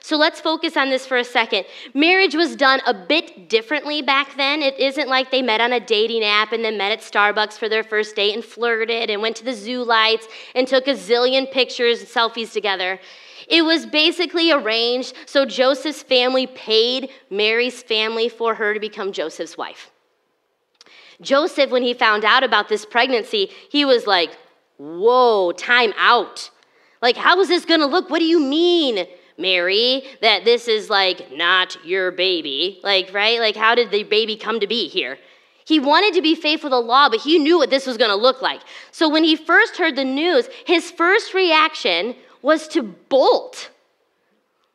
So 0.00 0.16
let's 0.16 0.40
focus 0.40 0.76
on 0.76 0.90
this 0.90 1.06
for 1.06 1.16
a 1.16 1.24
second. 1.24 1.64
Marriage 1.94 2.34
was 2.34 2.56
done 2.56 2.80
a 2.86 2.94
bit 2.94 3.48
differently 3.48 4.02
back 4.02 4.36
then. 4.36 4.62
It 4.62 4.78
isn't 4.78 5.08
like 5.08 5.30
they 5.30 5.42
met 5.42 5.60
on 5.60 5.72
a 5.72 5.80
dating 5.80 6.24
app 6.24 6.52
and 6.52 6.64
then 6.64 6.76
met 6.76 6.92
at 6.92 7.00
Starbucks 7.00 7.54
for 7.54 7.68
their 7.68 7.84
first 7.84 8.16
date 8.16 8.34
and 8.34 8.44
flirted 8.44 9.10
and 9.10 9.22
went 9.22 9.36
to 9.36 9.44
the 9.44 9.52
zoo 9.52 9.82
lights 9.82 10.26
and 10.54 10.66
took 10.66 10.88
a 10.88 10.94
zillion 10.94 11.50
pictures 11.50 12.00
and 12.00 12.08
selfies 12.08 12.52
together. 12.52 12.98
It 13.48 13.62
was 13.62 13.86
basically 13.86 14.50
arranged 14.50 15.14
so 15.26 15.44
Joseph's 15.44 16.02
family 16.02 16.46
paid 16.46 17.10
Mary's 17.30 17.82
family 17.82 18.28
for 18.28 18.54
her 18.54 18.74
to 18.74 18.80
become 18.80 19.12
Joseph's 19.12 19.56
wife. 19.56 19.90
Joseph, 21.20 21.70
when 21.70 21.82
he 21.82 21.94
found 21.94 22.24
out 22.24 22.42
about 22.42 22.68
this 22.68 22.84
pregnancy, 22.84 23.50
he 23.70 23.84
was 23.84 24.06
like, 24.06 24.36
Whoa, 24.78 25.52
time 25.52 25.92
out. 25.96 26.50
Like, 27.00 27.16
how 27.16 27.38
is 27.40 27.48
this 27.48 27.64
gonna 27.64 27.86
look? 27.86 28.10
What 28.10 28.18
do 28.18 28.24
you 28.24 28.40
mean? 28.40 29.06
Mary, 29.38 30.04
that 30.20 30.44
this 30.44 30.68
is 30.68 30.90
like 30.90 31.32
not 31.32 31.76
your 31.84 32.10
baby. 32.10 32.80
Like, 32.82 33.12
right? 33.12 33.40
Like, 33.40 33.56
how 33.56 33.74
did 33.74 33.90
the 33.90 34.02
baby 34.04 34.36
come 34.36 34.60
to 34.60 34.66
be 34.66 34.88
here? 34.88 35.18
He 35.64 35.78
wanted 35.78 36.14
to 36.14 36.22
be 36.22 36.34
faithful 36.34 36.70
to 36.70 36.76
the 36.76 36.80
law, 36.80 37.08
but 37.08 37.20
he 37.20 37.38
knew 37.38 37.58
what 37.58 37.70
this 37.70 37.86
was 37.86 37.96
going 37.96 38.10
to 38.10 38.16
look 38.16 38.42
like. 38.42 38.60
So 38.90 39.08
when 39.08 39.24
he 39.24 39.36
first 39.36 39.76
heard 39.76 39.96
the 39.96 40.04
news, 40.04 40.48
his 40.66 40.90
first 40.90 41.34
reaction 41.34 42.16
was 42.42 42.66
to 42.68 42.82
bolt. 42.82 43.70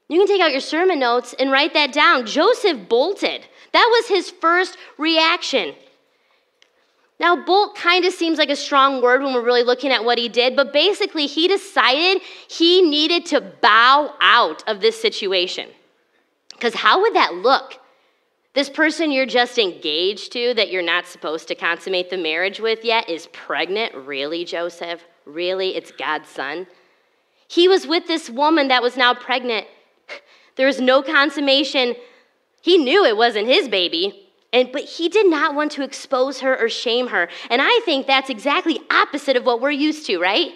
You 0.08 0.20
can 0.20 0.28
take 0.28 0.42
out 0.42 0.52
your 0.52 0.62
sermon 0.62 1.00
notes 1.00 1.36
and 1.38 1.52
write 1.52 1.74
that 1.74 1.92
down. 1.92 2.26
Joseph 2.26 2.88
bolted. 2.88 3.46
That 3.74 3.88
was 3.92 4.08
his 4.08 4.30
first 4.30 4.78
reaction. 4.98 5.76
Now, 7.20 7.36
bolt 7.36 7.76
kind 7.76 8.06
of 8.06 8.14
seems 8.14 8.38
like 8.38 8.50
a 8.50 8.56
strong 8.56 9.02
word 9.02 9.24
when 9.24 9.34
we're 9.34 9.42
really 9.44 9.64
looking 9.64 9.92
at 9.92 10.06
what 10.06 10.20
he 10.20 10.30
did, 10.30 10.56
but 10.56 10.72
basically, 10.72 11.26
he 11.26 11.48
decided 11.48 12.22
he 12.48 12.82
needed 12.82 13.26
to 13.28 13.42
bow 13.42 14.14
out 14.22 14.64
of 14.68 14.82
this 14.82 15.02
situation. 15.02 15.70
Because 16.54 16.76
how 16.76 17.02
would 17.02 17.16
that 17.16 17.36
look? 17.36 17.80
This 18.54 18.70
person 18.70 19.12
you're 19.12 19.26
just 19.26 19.58
engaged 19.58 20.32
to, 20.34 20.54
that 20.56 20.72
you're 20.72 20.82
not 20.82 21.06
supposed 21.06 21.48
to 21.48 21.56
consummate 21.56 22.10
the 22.10 22.18
marriage 22.18 22.60
with 22.60 22.84
yet, 22.84 23.10
is 23.10 23.28
pregnant? 23.28 23.94
Really, 23.94 24.46
Joseph? 24.46 25.04
Really? 25.26 25.76
It's 25.76 25.92
God's 25.92 26.30
son? 26.30 26.68
He 27.48 27.68
was 27.68 27.88
with 27.88 28.08
this 28.08 28.30
woman 28.30 28.68
that 28.68 28.84
was 28.84 28.98
now 28.98 29.14
pregnant. 29.14 29.68
There 30.56 30.66
was 30.66 30.82
no 30.82 31.04
consummation. 31.04 31.96
He 32.64 32.80
knew 32.80 33.06
it 33.06 33.16
wasn't 33.16 33.48
his 33.48 33.70
baby. 33.70 34.27
And, 34.58 34.72
but 34.72 34.86
he 34.86 35.08
did 35.08 35.30
not 35.30 35.54
want 35.54 35.72
to 35.74 35.84
expose 35.84 36.40
her 36.40 36.60
or 36.60 36.68
shame 36.68 37.10
her. 37.10 37.30
And 37.52 37.62
I 37.62 37.80
think 37.86 38.08
that's 38.08 38.32
exactly 38.32 38.80
opposite 38.90 39.38
of 39.38 39.46
what 39.46 39.62
we're 39.62 39.70
used 39.70 40.08
to, 40.08 40.18
right? 40.18 40.52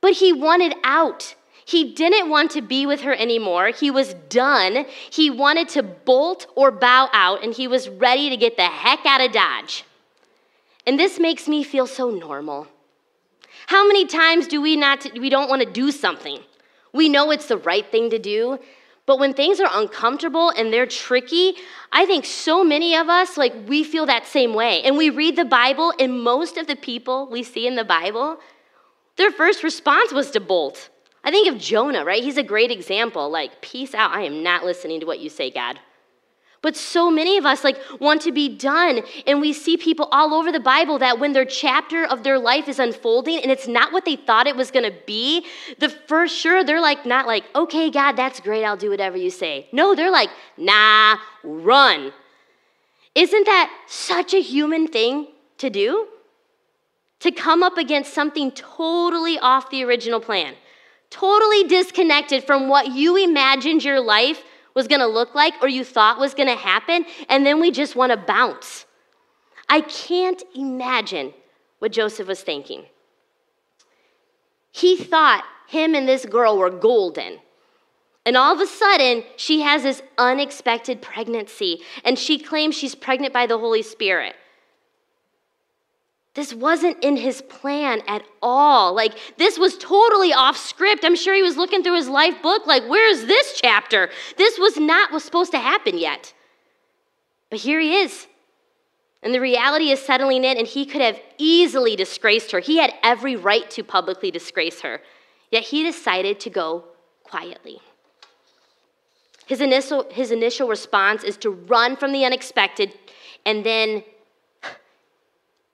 But 0.00 0.14
he 0.14 0.32
wanted 0.32 0.74
out. 0.82 1.36
He 1.64 1.94
didn't 1.94 2.28
want 2.28 2.50
to 2.52 2.60
be 2.60 2.86
with 2.86 3.02
her 3.02 3.14
anymore. 3.14 3.68
He 3.68 3.92
was 3.92 4.14
done. 4.28 4.84
He 5.10 5.30
wanted 5.30 5.68
to 5.70 5.84
bolt 5.84 6.48
or 6.56 6.72
bow 6.72 7.08
out, 7.12 7.44
and 7.44 7.54
he 7.54 7.68
was 7.68 7.88
ready 7.88 8.30
to 8.30 8.36
get 8.36 8.56
the 8.56 8.66
heck 8.66 9.06
out 9.06 9.20
of 9.20 9.30
Dodge. 9.30 9.84
And 10.84 10.98
this 10.98 11.20
makes 11.20 11.46
me 11.46 11.62
feel 11.62 11.86
so 11.86 12.10
normal. 12.10 12.66
How 13.68 13.86
many 13.86 14.06
times 14.06 14.48
do 14.48 14.60
we 14.60 14.74
not 14.74 15.06
we 15.16 15.30
don't 15.30 15.48
want 15.48 15.62
to 15.62 15.70
do 15.70 15.92
something? 15.92 16.40
We 16.92 17.08
know 17.08 17.30
it's 17.30 17.46
the 17.46 17.58
right 17.58 17.86
thing 17.88 18.10
to 18.10 18.18
do, 18.18 18.58
but 19.08 19.18
when 19.18 19.32
things 19.32 19.58
are 19.58 19.70
uncomfortable 19.72 20.50
and 20.50 20.70
they're 20.70 20.86
tricky, 20.86 21.54
I 21.90 22.04
think 22.04 22.26
so 22.26 22.62
many 22.62 22.94
of 22.94 23.08
us, 23.08 23.38
like, 23.38 23.54
we 23.66 23.82
feel 23.82 24.04
that 24.04 24.26
same 24.26 24.52
way. 24.52 24.82
And 24.82 24.98
we 24.98 25.08
read 25.08 25.34
the 25.34 25.46
Bible, 25.46 25.94
and 25.98 26.22
most 26.22 26.58
of 26.58 26.66
the 26.66 26.76
people 26.76 27.26
we 27.30 27.42
see 27.42 27.66
in 27.66 27.74
the 27.74 27.86
Bible, 27.86 28.38
their 29.16 29.30
first 29.30 29.62
response 29.62 30.12
was 30.12 30.30
to 30.32 30.40
bolt. 30.40 30.90
I 31.24 31.30
think 31.30 31.48
of 31.48 31.58
Jonah, 31.58 32.04
right? 32.04 32.22
He's 32.22 32.36
a 32.36 32.42
great 32.42 32.70
example. 32.70 33.30
Like, 33.30 33.62
peace 33.62 33.94
out. 33.94 34.10
I 34.10 34.24
am 34.24 34.42
not 34.42 34.62
listening 34.62 35.00
to 35.00 35.06
what 35.06 35.20
you 35.20 35.30
say, 35.30 35.50
God. 35.50 35.80
But 36.60 36.76
so 36.76 37.10
many 37.10 37.38
of 37.38 37.46
us 37.46 37.62
like 37.62 37.78
want 38.00 38.22
to 38.22 38.32
be 38.32 38.48
done 38.48 39.02
and 39.26 39.40
we 39.40 39.52
see 39.52 39.76
people 39.76 40.08
all 40.10 40.34
over 40.34 40.50
the 40.50 40.60
Bible 40.60 40.98
that 40.98 41.20
when 41.20 41.32
their 41.32 41.44
chapter 41.44 42.04
of 42.04 42.24
their 42.24 42.38
life 42.38 42.68
is 42.68 42.80
unfolding 42.80 43.38
and 43.40 43.50
it's 43.50 43.68
not 43.68 43.92
what 43.92 44.04
they 44.04 44.16
thought 44.16 44.48
it 44.48 44.56
was 44.56 44.70
going 44.70 44.84
to 44.84 44.96
be, 45.06 45.46
the 45.78 45.88
first 45.88 46.36
sure 46.36 46.64
they're 46.64 46.80
like 46.80 47.06
not 47.06 47.26
like, 47.26 47.44
"Okay, 47.54 47.90
God, 47.90 48.12
that's 48.12 48.40
great. 48.40 48.64
I'll 48.64 48.76
do 48.76 48.90
whatever 48.90 49.16
you 49.16 49.30
say." 49.30 49.68
No, 49.72 49.94
they're 49.94 50.10
like, 50.10 50.30
"Nah, 50.56 51.18
run." 51.44 52.12
Isn't 53.14 53.46
that 53.46 53.70
such 53.86 54.34
a 54.34 54.40
human 54.40 54.88
thing 54.88 55.28
to 55.58 55.70
do? 55.70 56.08
To 57.20 57.30
come 57.32 57.62
up 57.62 57.76
against 57.76 58.14
something 58.14 58.52
totally 58.52 59.38
off 59.38 59.70
the 59.70 59.84
original 59.84 60.20
plan, 60.20 60.54
totally 61.10 61.64
disconnected 61.64 62.44
from 62.44 62.68
what 62.68 62.88
you 62.92 63.16
imagined 63.16 63.82
your 63.84 64.00
life 64.00 64.42
was 64.78 64.86
going 64.86 65.00
to 65.00 65.08
look 65.08 65.34
like 65.34 65.54
or 65.60 65.68
you 65.68 65.82
thought 65.82 66.20
was 66.20 66.34
going 66.34 66.48
to 66.48 66.54
happen, 66.54 67.04
and 67.28 67.44
then 67.44 67.60
we 67.60 67.72
just 67.72 67.96
want 67.96 68.12
to 68.12 68.16
bounce. 68.16 68.86
I 69.68 69.80
can't 69.80 70.40
imagine 70.54 71.34
what 71.80 71.90
Joseph 71.90 72.28
was 72.28 72.42
thinking. 72.42 72.84
He 74.70 74.96
thought 74.96 75.44
him 75.66 75.96
and 75.96 76.08
this 76.08 76.24
girl 76.24 76.56
were 76.56 76.70
golden. 76.70 77.40
And 78.24 78.36
all 78.36 78.54
of 78.54 78.60
a 78.60 78.68
sudden, 78.68 79.24
she 79.34 79.62
has 79.62 79.82
this 79.82 80.00
unexpected 80.16 81.02
pregnancy, 81.02 81.80
and 82.04 82.16
she 82.16 82.38
claims 82.38 82.76
she's 82.76 82.94
pregnant 82.94 83.34
by 83.34 83.46
the 83.46 83.58
Holy 83.58 83.82
Spirit. 83.82 84.36
This 86.38 86.54
wasn't 86.54 87.02
in 87.02 87.16
his 87.16 87.42
plan 87.42 88.00
at 88.06 88.22
all. 88.40 88.94
Like, 88.94 89.18
this 89.38 89.58
was 89.58 89.76
totally 89.76 90.32
off 90.32 90.56
script. 90.56 91.04
I'm 91.04 91.16
sure 91.16 91.34
he 91.34 91.42
was 91.42 91.56
looking 91.56 91.82
through 91.82 91.96
his 91.96 92.08
life 92.08 92.40
book, 92.42 92.64
like, 92.64 92.84
where's 92.84 93.24
this 93.24 93.60
chapter? 93.60 94.08
This 94.36 94.56
was 94.56 94.76
not 94.76 95.10
what's 95.10 95.24
supposed 95.24 95.50
to 95.50 95.58
happen 95.58 95.98
yet. 95.98 96.32
But 97.50 97.58
here 97.58 97.80
he 97.80 97.96
is. 97.96 98.28
And 99.20 99.34
the 99.34 99.40
reality 99.40 99.90
is 99.90 100.00
settling 100.00 100.44
in, 100.44 100.56
and 100.56 100.64
he 100.64 100.86
could 100.86 101.00
have 101.00 101.20
easily 101.38 101.96
disgraced 101.96 102.52
her. 102.52 102.60
He 102.60 102.78
had 102.78 102.94
every 103.02 103.34
right 103.34 103.68
to 103.72 103.82
publicly 103.82 104.30
disgrace 104.30 104.80
her. 104.82 105.00
Yet 105.50 105.64
he 105.64 105.82
decided 105.82 106.38
to 106.38 106.50
go 106.50 106.84
quietly. 107.24 107.80
His 109.46 109.60
initial, 109.60 110.06
his 110.08 110.30
initial 110.30 110.68
response 110.68 111.24
is 111.24 111.36
to 111.38 111.50
run 111.50 111.96
from 111.96 112.12
the 112.12 112.24
unexpected 112.24 112.94
and 113.44 113.66
then 113.66 114.04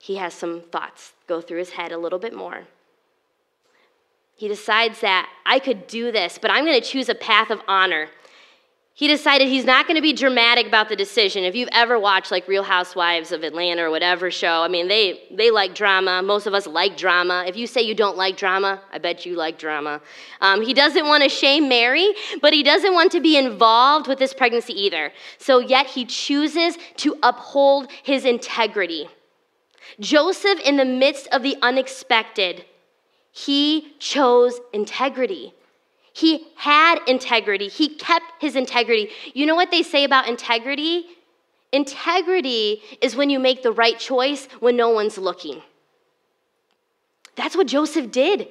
he 0.05 0.17
has 0.17 0.35
some 0.35 0.61
thoughts 0.61 1.13
go 1.25 1.41
through 1.41 1.57
his 1.57 1.71
head 1.71 1.91
a 1.91 1.97
little 1.97 2.19
bit 2.19 2.31
more. 2.31 2.67
He 4.35 4.47
decides 4.47 5.01
that 5.01 5.27
I 5.47 5.57
could 5.57 5.87
do 5.87 6.11
this, 6.11 6.37
but 6.39 6.51
I'm 6.51 6.63
going 6.63 6.79
to 6.79 6.87
choose 6.87 7.09
a 7.09 7.15
path 7.15 7.49
of 7.49 7.59
honor. 7.67 8.09
He 8.93 9.07
decided 9.07 9.47
he's 9.47 9.65
not 9.65 9.87
going 9.87 9.95
to 9.95 10.03
be 10.03 10.13
dramatic 10.13 10.67
about 10.67 10.89
the 10.89 10.95
decision. 10.95 11.43
If 11.43 11.55
you've 11.55 11.69
ever 11.71 11.97
watched 11.97 12.29
like 12.29 12.47
Real 12.47 12.61
Housewives 12.61 13.31
of 13.31 13.41
Atlanta 13.41 13.81
or 13.81 13.89
whatever 13.89 14.29
show, 14.29 14.61
I 14.61 14.67
mean, 14.67 14.87
they, 14.87 15.23
they 15.31 15.49
like 15.49 15.73
drama. 15.73 16.21
Most 16.21 16.45
of 16.45 16.53
us 16.53 16.67
like 16.67 16.97
drama. 16.97 17.43
If 17.47 17.57
you 17.57 17.65
say 17.65 17.81
you 17.81 17.95
don't 17.95 18.15
like 18.15 18.37
drama, 18.37 18.83
I 18.93 18.99
bet 18.99 19.25
you 19.25 19.35
like 19.35 19.57
drama. 19.57 20.01
Um, 20.39 20.61
he 20.61 20.75
doesn't 20.75 21.07
want 21.07 21.23
to 21.23 21.29
shame 21.29 21.67
Mary, 21.67 22.13
but 22.43 22.53
he 22.53 22.61
doesn't 22.61 22.93
want 22.93 23.11
to 23.13 23.21
be 23.21 23.37
involved 23.37 24.07
with 24.07 24.19
this 24.19 24.35
pregnancy 24.35 24.73
either. 24.73 25.11
So, 25.39 25.57
yet 25.57 25.87
he 25.87 26.05
chooses 26.05 26.77
to 26.97 27.17
uphold 27.23 27.91
his 28.03 28.23
integrity. 28.23 29.09
Joseph, 29.99 30.59
in 30.61 30.77
the 30.77 30.85
midst 30.85 31.27
of 31.31 31.43
the 31.43 31.57
unexpected, 31.61 32.65
he 33.31 33.93
chose 33.99 34.59
integrity. 34.73 35.53
He 36.13 36.47
had 36.55 36.99
integrity. 37.07 37.67
He 37.67 37.89
kept 37.95 38.25
his 38.39 38.55
integrity. 38.55 39.09
You 39.33 39.45
know 39.45 39.55
what 39.55 39.71
they 39.71 39.83
say 39.83 40.05
about 40.05 40.29
integrity? 40.29 41.05
Integrity 41.73 42.81
is 43.01 43.17
when 43.17 43.29
you 43.29 43.39
make 43.39 43.63
the 43.63 43.71
right 43.73 43.99
choice 43.99 44.47
when 44.61 44.77
no 44.77 44.89
one's 44.89 45.17
looking. 45.17 45.61
That's 47.35 47.57
what 47.57 47.67
Joseph 47.67 48.11
did. 48.11 48.47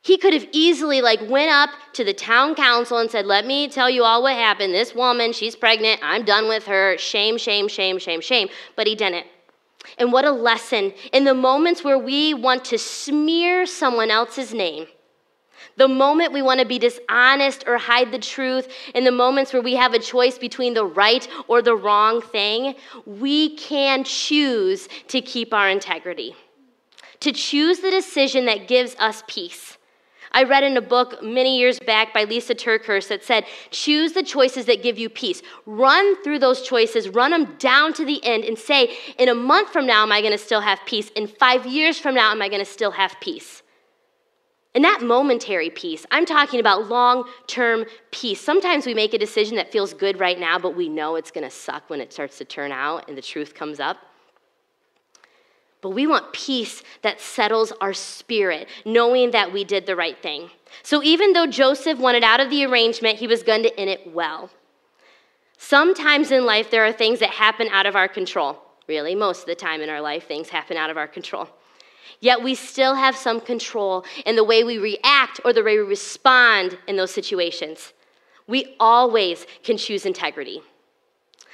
He 0.00 0.16
could 0.16 0.32
have 0.32 0.48
easily 0.52 1.02
like 1.02 1.20
went 1.28 1.50
up 1.50 1.70
to 1.94 2.04
the 2.04 2.14
town 2.14 2.54
council 2.54 2.96
and 2.98 3.10
said, 3.10 3.26
"Let 3.26 3.44
me 3.44 3.68
tell 3.68 3.90
you 3.90 4.04
all 4.04 4.22
what 4.22 4.34
happened. 4.34 4.72
This 4.72 4.94
woman, 4.94 5.32
she's 5.32 5.56
pregnant. 5.56 6.00
I'm 6.02 6.24
done 6.24 6.48
with 6.48 6.64
her. 6.66 6.96
Shame, 6.96 7.36
shame, 7.36 7.68
shame, 7.68 7.98
shame, 7.98 8.20
shame." 8.20 8.48
But 8.76 8.86
he 8.86 8.94
didn't. 8.94 9.26
And 9.98 10.12
what 10.12 10.24
a 10.24 10.30
lesson 10.30 10.92
in 11.12 11.24
the 11.24 11.34
moments 11.34 11.82
where 11.82 11.98
we 11.98 12.34
want 12.34 12.64
to 12.66 12.78
smear 12.78 13.66
someone 13.66 14.10
else's 14.10 14.52
name. 14.52 14.86
The 15.76 15.88
moment 15.88 16.32
we 16.32 16.42
want 16.42 16.60
to 16.60 16.66
be 16.66 16.78
dishonest 16.78 17.64
or 17.66 17.76
hide 17.76 18.10
the 18.10 18.18
truth, 18.18 18.68
in 18.94 19.04
the 19.04 19.10
moments 19.10 19.52
where 19.52 19.62
we 19.62 19.74
have 19.74 19.94
a 19.94 19.98
choice 19.98 20.38
between 20.38 20.74
the 20.74 20.84
right 20.84 21.26
or 21.48 21.60
the 21.60 21.76
wrong 21.76 22.22
thing, 22.22 22.74
we 23.04 23.56
can 23.56 24.04
choose 24.04 24.88
to 25.08 25.20
keep 25.20 25.52
our 25.52 25.68
integrity, 25.68 26.34
to 27.20 27.32
choose 27.32 27.80
the 27.80 27.90
decision 27.90 28.46
that 28.46 28.68
gives 28.68 28.96
us 28.98 29.22
peace. 29.26 29.76
I 30.36 30.42
read 30.42 30.64
in 30.64 30.76
a 30.76 30.82
book 30.82 31.22
many 31.22 31.56
years 31.56 31.80
back 31.80 32.12
by 32.12 32.24
Lisa 32.24 32.54
TerKeurst 32.54 33.08
that 33.08 33.24
said, 33.24 33.46
choose 33.70 34.12
the 34.12 34.22
choices 34.22 34.66
that 34.66 34.82
give 34.82 34.98
you 34.98 35.08
peace. 35.08 35.40
Run 35.64 36.22
through 36.22 36.40
those 36.40 36.60
choices, 36.60 37.08
run 37.08 37.30
them 37.30 37.56
down 37.58 37.94
to 37.94 38.04
the 38.04 38.22
end, 38.22 38.44
and 38.44 38.58
say, 38.58 38.94
in 39.18 39.30
a 39.30 39.34
month 39.34 39.70
from 39.70 39.86
now, 39.86 40.02
am 40.02 40.12
I 40.12 40.20
going 40.20 40.32
to 40.32 40.38
still 40.38 40.60
have 40.60 40.78
peace? 40.84 41.08
In 41.16 41.26
five 41.26 41.64
years 41.64 41.98
from 41.98 42.14
now, 42.14 42.32
am 42.32 42.42
I 42.42 42.50
going 42.50 42.62
to 42.62 42.70
still 42.70 42.90
have 42.90 43.16
peace? 43.18 43.62
And 44.74 44.84
that 44.84 45.00
momentary 45.02 45.70
peace. 45.70 46.04
I'm 46.10 46.26
talking 46.26 46.60
about 46.60 46.90
long 46.90 47.26
term 47.46 47.86
peace. 48.10 48.38
Sometimes 48.38 48.84
we 48.84 48.92
make 48.92 49.14
a 49.14 49.18
decision 49.18 49.56
that 49.56 49.72
feels 49.72 49.94
good 49.94 50.20
right 50.20 50.38
now, 50.38 50.58
but 50.58 50.76
we 50.76 50.90
know 50.90 51.16
it's 51.16 51.30
going 51.30 51.44
to 51.44 51.50
suck 51.50 51.88
when 51.88 52.02
it 52.02 52.12
starts 52.12 52.36
to 52.36 52.44
turn 52.44 52.72
out 52.72 53.08
and 53.08 53.16
the 53.16 53.22
truth 53.22 53.54
comes 53.54 53.80
up. 53.80 53.96
But 55.80 55.90
we 55.90 56.06
want 56.06 56.32
peace 56.32 56.82
that 57.02 57.20
settles 57.20 57.72
our 57.80 57.92
spirit, 57.92 58.68
knowing 58.84 59.30
that 59.32 59.52
we 59.52 59.62
did 59.64 59.86
the 59.86 59.96
right 59.96 60.20
thing. 60.20 60.50
So 60.82 61.02
even 61.02 61.32
though 61.32 61.46
Joseph 61.46 61.98
wanted 61.98 62.24
out 62.24 62.40
of 62.40 62.50
the 62.50 62.64
arrangement, 62.64 63.18
he 63.18 63.26
was 63.26 63.42
going 63.42 63.62
to 63.62 63.78
end 63.78 63.90
it 63.90 64.12
well. 64.12 64.50
Sometimes 65.58 66.30
in 66.30 66.44
life, 66.44 66.70
there 66.70 66.84
are 66.84 66.92
things 66.92 67.20
that 67.20 67.30
happen 67.30 67.68
out 67.70 67.86
of 67.86 67.96
our 67.96 68.08
control. 68.08 68.58
Really, 68.88 69.14
most 69.14 69.40
of 69.40 69.46
the 69.46 69.54
time 69.54 69.80
in 69.80 69.90
our 69.90 70.00
life, 70.00 70.28
things 70.28 70.48
happen 70.48 70.76
out 70.76 70.90
of 70.90 70.96
our 70.96 71.08
control. 71.08 71.48
Yet 72.20 72.42
we 72.42 72.54
still 72.54 72.94
have 72.94 73.16
some 73.16 73.40
control 73.40 74.04
in 74.24 74.36
the 74.36 74.44
way 74.44 74.64
we 74.64 74.78
react 74.78 75.40
or 75.44 75.52
the 75.52 75.62
way 75.62 75.76
we 75.78 75.84
respond 75.84 76.78
in 76.86 76.96
those 76.96 77.10
situations. 77.10 77.92
We 78.46 78.76
always 78.78 79.46
can 79.64 79.76
choose 79.76 80.06
integrity. 80.06 80.62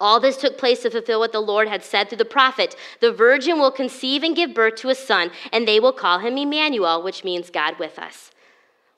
All 0.00 0.20
this 0.20 0.36
took 0.36 0.58
place 0.58 0.82
to 0.82 0.90
fulfill 0.90 1.20
what 1.20 1.32
the 1.32 1.40
Lord 1.40 1.68
had 1.68 1.82
said 1.82 2.08
through 2.08 2.18
the 2.18 2.24
prophet 2.24 2.76
The 3.00 3.12
virgin 3.12 3.58
will 3.58 3.70
conceive 3.70 4.22
and 4.22 4.36
give 4.36 4.54
birth 4.54 4.76
to 4.76 4.88
a 4.88 4.94
son, 4.94 5.30
and 5.52 5.66
they 5.66 5.80
will 5.80 5.92
call 5.92 6.18
him 6.18 6.36
Emmanuel, 6.36 7.02
which 7.02 7.24
means 7.24 7.50
God 7.50 7.78
with 7.78 7.98
us. 7.98 8.30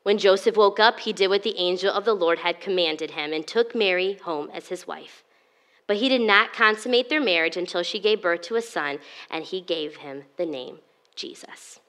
When 0.02 0.18
Joseph 0.18 0.56
woke 0.56 0.78
up, 0.78 1.00
he 1.00 1.12
did 1.12 1.28
what 1.28 1.42
the 1.42 1.58
angel 1.58 1.92
of 1.92 2.04
the 2.04 2.14
Lord 2.14 2.40
had 2.40 2.60
commanded 2.60 3.12
him 3.12 3.32
and 3.32 3.46
took 3.46 3.74
Mary 3.74 4.18
home 4.24 4.50
as 4.52 4.68
his 4.68 4.86
wife. 4.86 5.24
But 5.86 5.96
he 5.96 6.08
did 6.08 6.20
not 6.20 6.52
consummate 6.52 7.08
their 7.08 7.20
marriage 7.20 7.56
until 7.56 7.82
she 7.82 7.98
gave 7.98 8.22
birth 8.22 8.42
to 8.42 8.56
a 8.56 8.62
son, 8.62 8.98
and 9.30 9.44
he 9.44 9.60
gave 9.60 9.96
him 9.96 10.24
the 10.36 10.46
name 10.46 10.78
Jesus. 11.14 11.80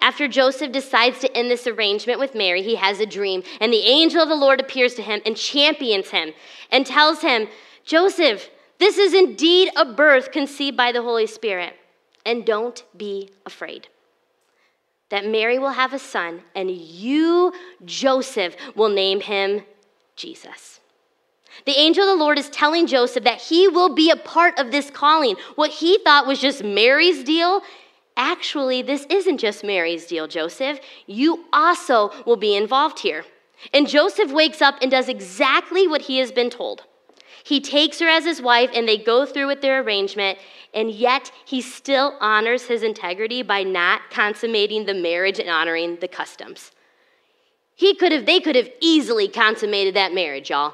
After 0.00 0.28
Joseph 0.28 0.72
decides 0.72 1.20
to 1.20 1.36
end 1.36 1.50
this 1.50 1.66
arrangement 1.66 2.18
with 2.18 2.34
Mary, 2.34 2.62
he 2.62 2.76
has 2.76 3.00
a 3.00 3.06
dream, 3.06 3.42
and 3.60 3.72
the 3.72 3.86
angel 3.86 4.22
of 4.22 4.28
the 4.28 4.34
Lord 4.34 4.60
appears 4.60 4.94
to 4.94 5.02
him 5.02 5.20
and 5.24 5.36
champions 5.36 6.10
him 6.10 6.32
and 6.70 6.86
tells 6.86 7.22
him, 7.22 7.48
Joseph, 7.84 8.48
this 8.78 8.98
is 8.98 9.14
indeed 9.14 9.70
a 9.76 9.84
birth 9.84 10.32
conceived 10.32 10.76
by 10.76 10.92
the 10.92 11.02
Holy 11.02 11.26
Spirit, 11.26 11.74
and 12.24 12.44
don't 12.44 12.84
be 12.96 13.30
afraid. 13.46 13.88
That 15.10 15.26
Mary 15.26 15.58
will 15.58 15.70
have 15.70 15.92
a 15.92 15.98
son, 15.98 16.42
and 16.54 16.70
you, 16.70 17.52
Joseph, 17.84 18.56
will 18.74 18.88
name 18.88 19.20
him 19.20 19.62
Jesus. 20.16 20.80
The 21.66 21.78
angel 21.78 22.04
of 22.04 22.18
the 22.18 22.24
Lord 22.24 22.38
is 22.38 22.50
telling 22.50 22.86
Joseph 22.86 23.24
that 23.24 23.40
he 23.40 23.68
will 23.68 23.94
be 23.94 24.10
a 24.10 24.16
part 24.16 24.58
of 24.58 24.72
this 24.72 24.90
calling. 24.90 25.36
What 25.54 25.70
he 25.70 25.98
thought 26.02 26.26
was 26.26 26.40
just 26.40 26.64
Mary's 26.64 27.22
deal 27.22 27.62
Actually, 28.16 28.82
this 28.82 29.06
isn't 29.10 29.38
just 29.38 29.64
Mary's 29.64 30.06
deal, 30.06 30.28
Joseph. 30.28 30.78
You 31.06 31.46
also 31.52 32.12
will 32.24 32.36
be 32.36 32.54
involved 32.54 33.00
here. 33.00 33.24
And 33.72 33.88
Joseph 33.88 34.30
wakes 34.30 34.62
up 34.62 34.76
and 34.80 34.90
does 34.90 35.08
exactly 35.08 35.88
what 35.88 36.02
he 36.02 36.18
has 36.18 36.30
been 36.30 36.50
told. 36.50 36.84
He 37.44 37.60
takes 37.60 37.98
her 38.00 38.08
as 38.08 38.24
his 38.24 38.40
wife, 38.40 38.70
and 38.72 38.88
they 38.88 38.96
go 38.96 39.26
through 39.26 39.48
with 39.48 39.60
their 39.60 39.82
arrangement, 39.82 40.38
and 40.72 40.90
yet 40.90 41.30
he 41.44 41.60
still 41.60 42.16
honors 42.18 42.62
his 42.62 42.82
integrity 42.82 43.42
by 43.42 43.62
not 43.62 44.00
consummating 44.08 44.86
the 44.86 44.94
marriage 44.94 45.38
and 45.38 45.50
honoring 45.50 45.96
the 46.00 46.08
customs. 46.08 46.72
He 47.74 47.94
could 47.94 48.12
have, 48.12 48.24
they 48.24 48.40
could 48.40 48.56
have 48.56 48.70
easily 48.80 49.28
consummated 49.28 49.94
that 49.94 50.14
marriage, 50.14 50.48
y'all. 50.48 50.72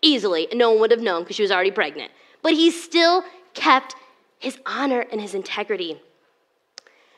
Easily. 0.00 0.48
No 0.54 0.70
one 0.70 0.80
would 0.80 0.90
have 0.90 1.02
known 1.02 1.22
because 1.22 1.36
she 1.36 1.42
was 1.42 1.52
already 1.52 1.70
pregnant. 1.70 2.10
But 2.40 2.54
he 2.54 2.70
still 2.70 3.22
kept 3.52 3.94
his 4.38 4.58
honor 4.64 5.04
and 5.12 5.20
his 5.20 5.34
integrity. 5.34 6.00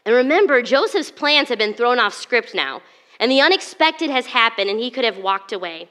And 0.05 0.13
remember, 0.13 0.61
Joseph's 0.61 1.13
plans 1.13 1.51
have 1.51 1.59
been 1.59 1.75
thrown 1.75 2.01
off 2.01 2.15
script 2.15 2.53
now, 2.53 2.83
and 3.21 3.31
the 3.31 3.41
unexpected 3.41 4.11
has 4.11 4.27
happened, 4.27 4.69
and 4.69 4.81
he 4.81 4.91
could 4.91 5.05
have 5.05 5.19
walked 5.19 5.53
away. 5.53 5.89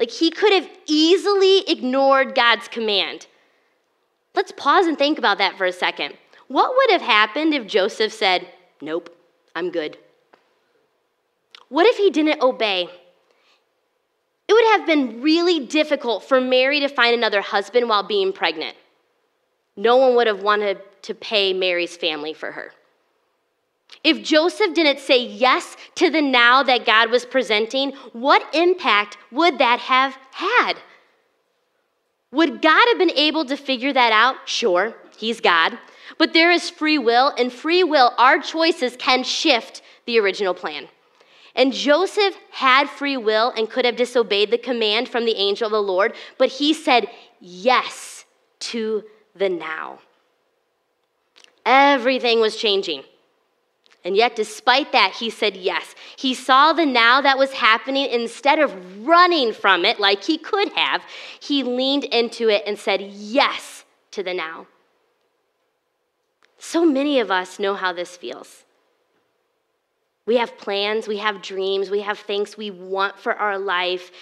Like 0.00 0.10
he 0.10 0.30
could 0.30 0.52
have 0.54 0.68
easily 0.86 1.62
ignored 1.68 2.34
God's 2.34 2.66
command. 2.68 3.26
Let's 4.34 4.50
pause 4.50 4.86
and 4.86 4.96
think 4.96 5.18
about 5.18 5.36
that 5.38 5.58
for 5.58 5.66
a 5.66 5.72
second. 5.72 6.14
What 6.48 6.74
would 6.74 6.90
have 6.90 7.02
happened 7.02 7.52
if 7.52 7.66
Joseph 7.66 8.12
said, 8.12 8.48
Nope, 8.80 9.14
I'm 9.54 9.70
good? 9.70 9.98
What 11.68 11.86
if 11.86 11.98
he 11.98 12.10
didn't 12.10 12.40
obey? 12.40 12.88
It 14.48 14.52
would 14.52 14.64
have 14.72 14.86
been 14.86 15.20
really 15.20 15.66
difficult 15.66 16.24
for 16.24 16.40
Mary 16.40 16.80
to 16.80 16.88
find 16.88 17.14
another 17.14 17.42
husband 17.42 17.88
while 17.88 18.02
being 18.02 18.32
pregnant. 18.32 18.76
No 19.76 19.98
one 19.98 20.16
would 20.16 20.26
have 20.26 20.42
wanted 20.42 20.80
to 21.02 21.14
pay 21.14 21.52
Mary's 21.52 21.96
family 21.96 22.32
for 22.32 22.50
her. 22.50 22.72
If 24.02 24.22
Joseph 24.22 24.74
didn't 24.74 25.00
say 25.00 25.24
yes 25.24 25.76
to 25.96 26.10
the 26.10 26.22
now 26.22 26.62
that 26.62 26.86
God 26.86 27.10
was 27.10 27.26
presenting, 27.26 27.92
what 28.12 28.42
impact 28.54 29.18
would 29.30 29.58
that 29.58 29.80
have 29.80 30.16
had? 30.32 30.74
Would 32.32 32.62
God 32.62 32.86
have 32.88 32.98
been 32.98 33.10
able 33.10 33.44
to 33.44 33.56
figure 33.56 33.92
that 33.92 34.12
out? 34.12 34.36
Sure, 34.46 34.94
He's 35.18 35.40
God. 35.40 35.78
But 36.18 36.32
there 36.32 36.50
is 36.50 36.70
free 36.70 36.98
will, 36.98 37.34
and 37.36 37.52
free 37.52 37.84
will, 37.84 38.12
our 38.16 38.38
choices 38.38 38.96
can 38.96 39.22
shift 39.22 39.82
the 40.06 40.18
original 40.18 40.54
plan. 40.54 40.88
And 41.54 41.72
Joseph 41.72 42.34
had 42.52 42.88
free 42.88 43.16
will 43.16 43.52
and 43.56 43.68
could 43.68 43.84
have 43.84 43.96
disobeyed 43.96 44.50
the 44.50 44.58
command 44.58 45.08
from 45.08 45.24
the 45.24 45.36
angel 45.36 45.66
of 45.66 45.72
the 45.72 45.82
Lord, 45.82 46.14
but 46.38 46.48
he 46.48 46.72
said 46.72 47.08
yes 47.40 48.24
to 48.60 49.04
the 49.34 49.48
now. 49.48 49.98
Everything 51.66 52.40
was 52.40 52.56
changing. 52.56 53.02
And 54.04 54.16
yet, 54.16 54.34
despite 54.34 54.92
that, 54.92 55.12
he 55.12 55.28
said 55.28 55.56
yes. 55.56 55.94
He 56.16 56.32
saw 56.32 56.72
the 56.72 56.86
now 56.86 57.20
that 57.20 57.36
was 57.36 57.52
happening. 57.52 58.06
Instead 58.06 58.58
of 58.58 59.06
running 59.06 59.52
from 59.52 59.84
it 59.84 60.00
like 60.00 60.24
he 60.24 60.38
could 60.38 60.70
have, 60.72 61.02
he 61.38 61.62
leaned 61.62 62.04
into 62.04 62.48
it 62.48 62.62
and 62.66 62.78
said 62.78 63.02
yes 63.02 63.84
to 64.12 64.22
the 64.22 64.32
now. 64.32 64.66
So 66.58 66.84
many 66.84 67.20
of 67.20 67.30
us 67.30 67.58
know 67.58 67.74
how 67.74 67.92
this 67.92 68.16
feels. 68.16 68.64
We 70.26 70.36
have 70.36 70.56
plans, 70.58 71.08
we 71.08 71.16
have 71.18 71.42
dreams, 71.42 71.90
we 71.90 72.02
have 72.02 72.18
things 72.18 72.56
we 72.56 72.70
want 72.70 73.18
for 73.18 73.34
our 73.34 73.58
life, 73.58 74.12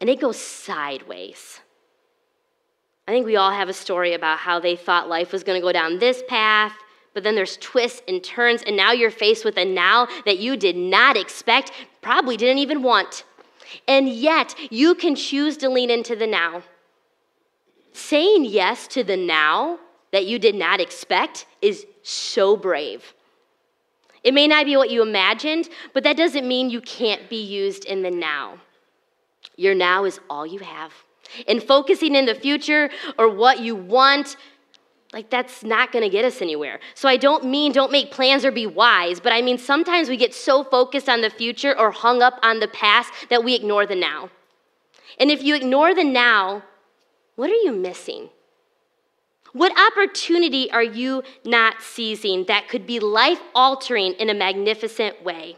and 0.00 0.10
it 0.10 0.20
goes 0.20 0.36
sideways. 0.36 1.60
I 3.06 3.12
think 3.12 3.26
we 3.26 3.36
all 3.36 3.50
have 3.50 3.68
a 3.68 3.72
story 3.72 4.14
about 4.14 4.38
how 4.38 4.60
they 4.60 4.76
thought 4.76 5.08
life 5.08 5.32
was 5.32 5.44
going 5.44 5.60
to 5.60 5.66
go 5.66 5.72
down 5.72 5.98
this 5.98 6.22
path, 6.28 6.76
but 7.14 7.22
then 7.22 7.34
there's 7.34 7.56
twists 7.58 8.02
and 8.06 8.22
turns, 8.22 8.62
and 8.62 8.76
now 8.76 8.92
you're 8.92 9.10
faced 9.10 9.44
with 9.44 9.56
a 9.56 9.64
now 9.64 10.08
that 10.26 10.38
you 10.38 10.56
did 10.56 10.76
not 10.76 11.16
expect, 11.16 11.72
probably 12.02 12.36
didn't 12.36 12.58
even 12.58 12.82
want. 12.82 13.24
And 13.88 14.08
yet, 14.08 14.54
you 14.70 14.94
can 14.94 15.14
choose 15.14 15.56
to 15.58 15.68
lean 15.68 15.90
into 15.90 16.14
the 16.16 16.26
now. 16.26 16.62
Saying 17.92 18.44
yes 18.44 18.88
to 18.88 19.04
the 19.04 19.16
now 19.16 19.78
that 20.12 20.26
you 20.26 20.38
did 20.38 20.54
not 20.54 20.80
expect 20.80 21.46
is 21.62 21.86
so 22.02 22.56
brave. 22.56 23.14
It 24.24 24.34
may 24.34 24.48
not 24.48 24.64
be 24.64 24.76
what 24.76 24.90
you 24.90 25.02
imagined, 25.02 25.68
but 25.92 26.02
that 26.04 26.16
doesn't 26.16 26.48
mean 26.48 26.70
you 26.70 26.80
can't 26.80 27.28
be 27.28 27.42
used 27.42 27.84
in 27.84 28.02
the 28.02 28.10
now. 28.10 28.58
Your 29.56 29.74
now 29.74 30.04
is 30.04 30.18
all 30.28 30.46
you 30.46 30.60
have. 30.60 30.92
And 31.46 31.62
focusing 31.62 32.14
in 32.14 32.26
the 32.26 32.34
future 32.34 32.90
or 33.18 33.28
what 33.28 33.60
you 33.60 33.76
want 33.76 34.36
like, 35.14 35.30
that's 35.30 35.62
not 35.62 35.92
gonna 35.92 36.10
get 36.10 36.24
us 36.24 36.42
anywhere. 36.42 36.80
So, 36.94 37.08
I 37.08 37.16
don't 37.16 37.44
mean 37.44 37.72
don't 37.72 37.92
make 37.92 38.10
plans 38.10 38.44
or 38.44 38.50
be 38.50 38.66
wise, 38.66 39.20
but 39.20 39.32
I 39.32 39.40
mean 39.42 39.58
sometimes 39.58 40.08
we 40.08 40.16
get 40.16 40.34
so 40.34 40.64
focused 40.64 41.08
on 41.08 41.20
the 41.20 41.30
future 41.30 41.78
or 41.78 41.92
hung 41.92 42.20
up 42.20 42.40
on 42.42 42.58
the 42.58 42.68
past 42.68 43.12
that 43.30 43.44
we 43.44 43.54
ignore 43.54 43.86
the 43.86 43.94
now. 43.94 44.28
And 45.18 45.30
if 45.30 45.42
you 45.42 45.54
ignore 45.54 45.94
the 45.94 46.02
now, 46.02 46.64
what 47.36 47.48
are 47.48 47.62
you 47.66 47.70
missing? 47.70 48.30
What 49.52 49.72
opportunity 49.88 50.68
are 50.72 50.82
you 50.82 51.22
not 51.44 51.80
seizing 51.80 52.46
that 52.46 52.68
could 52.68 52.84
be 52.84 52.98
life 52.98 53.40
altering 53.54 54.14
in 54.14 54.28
a 54.28 54.34
magnificent 54.34 55.24
way? 55.24 55.56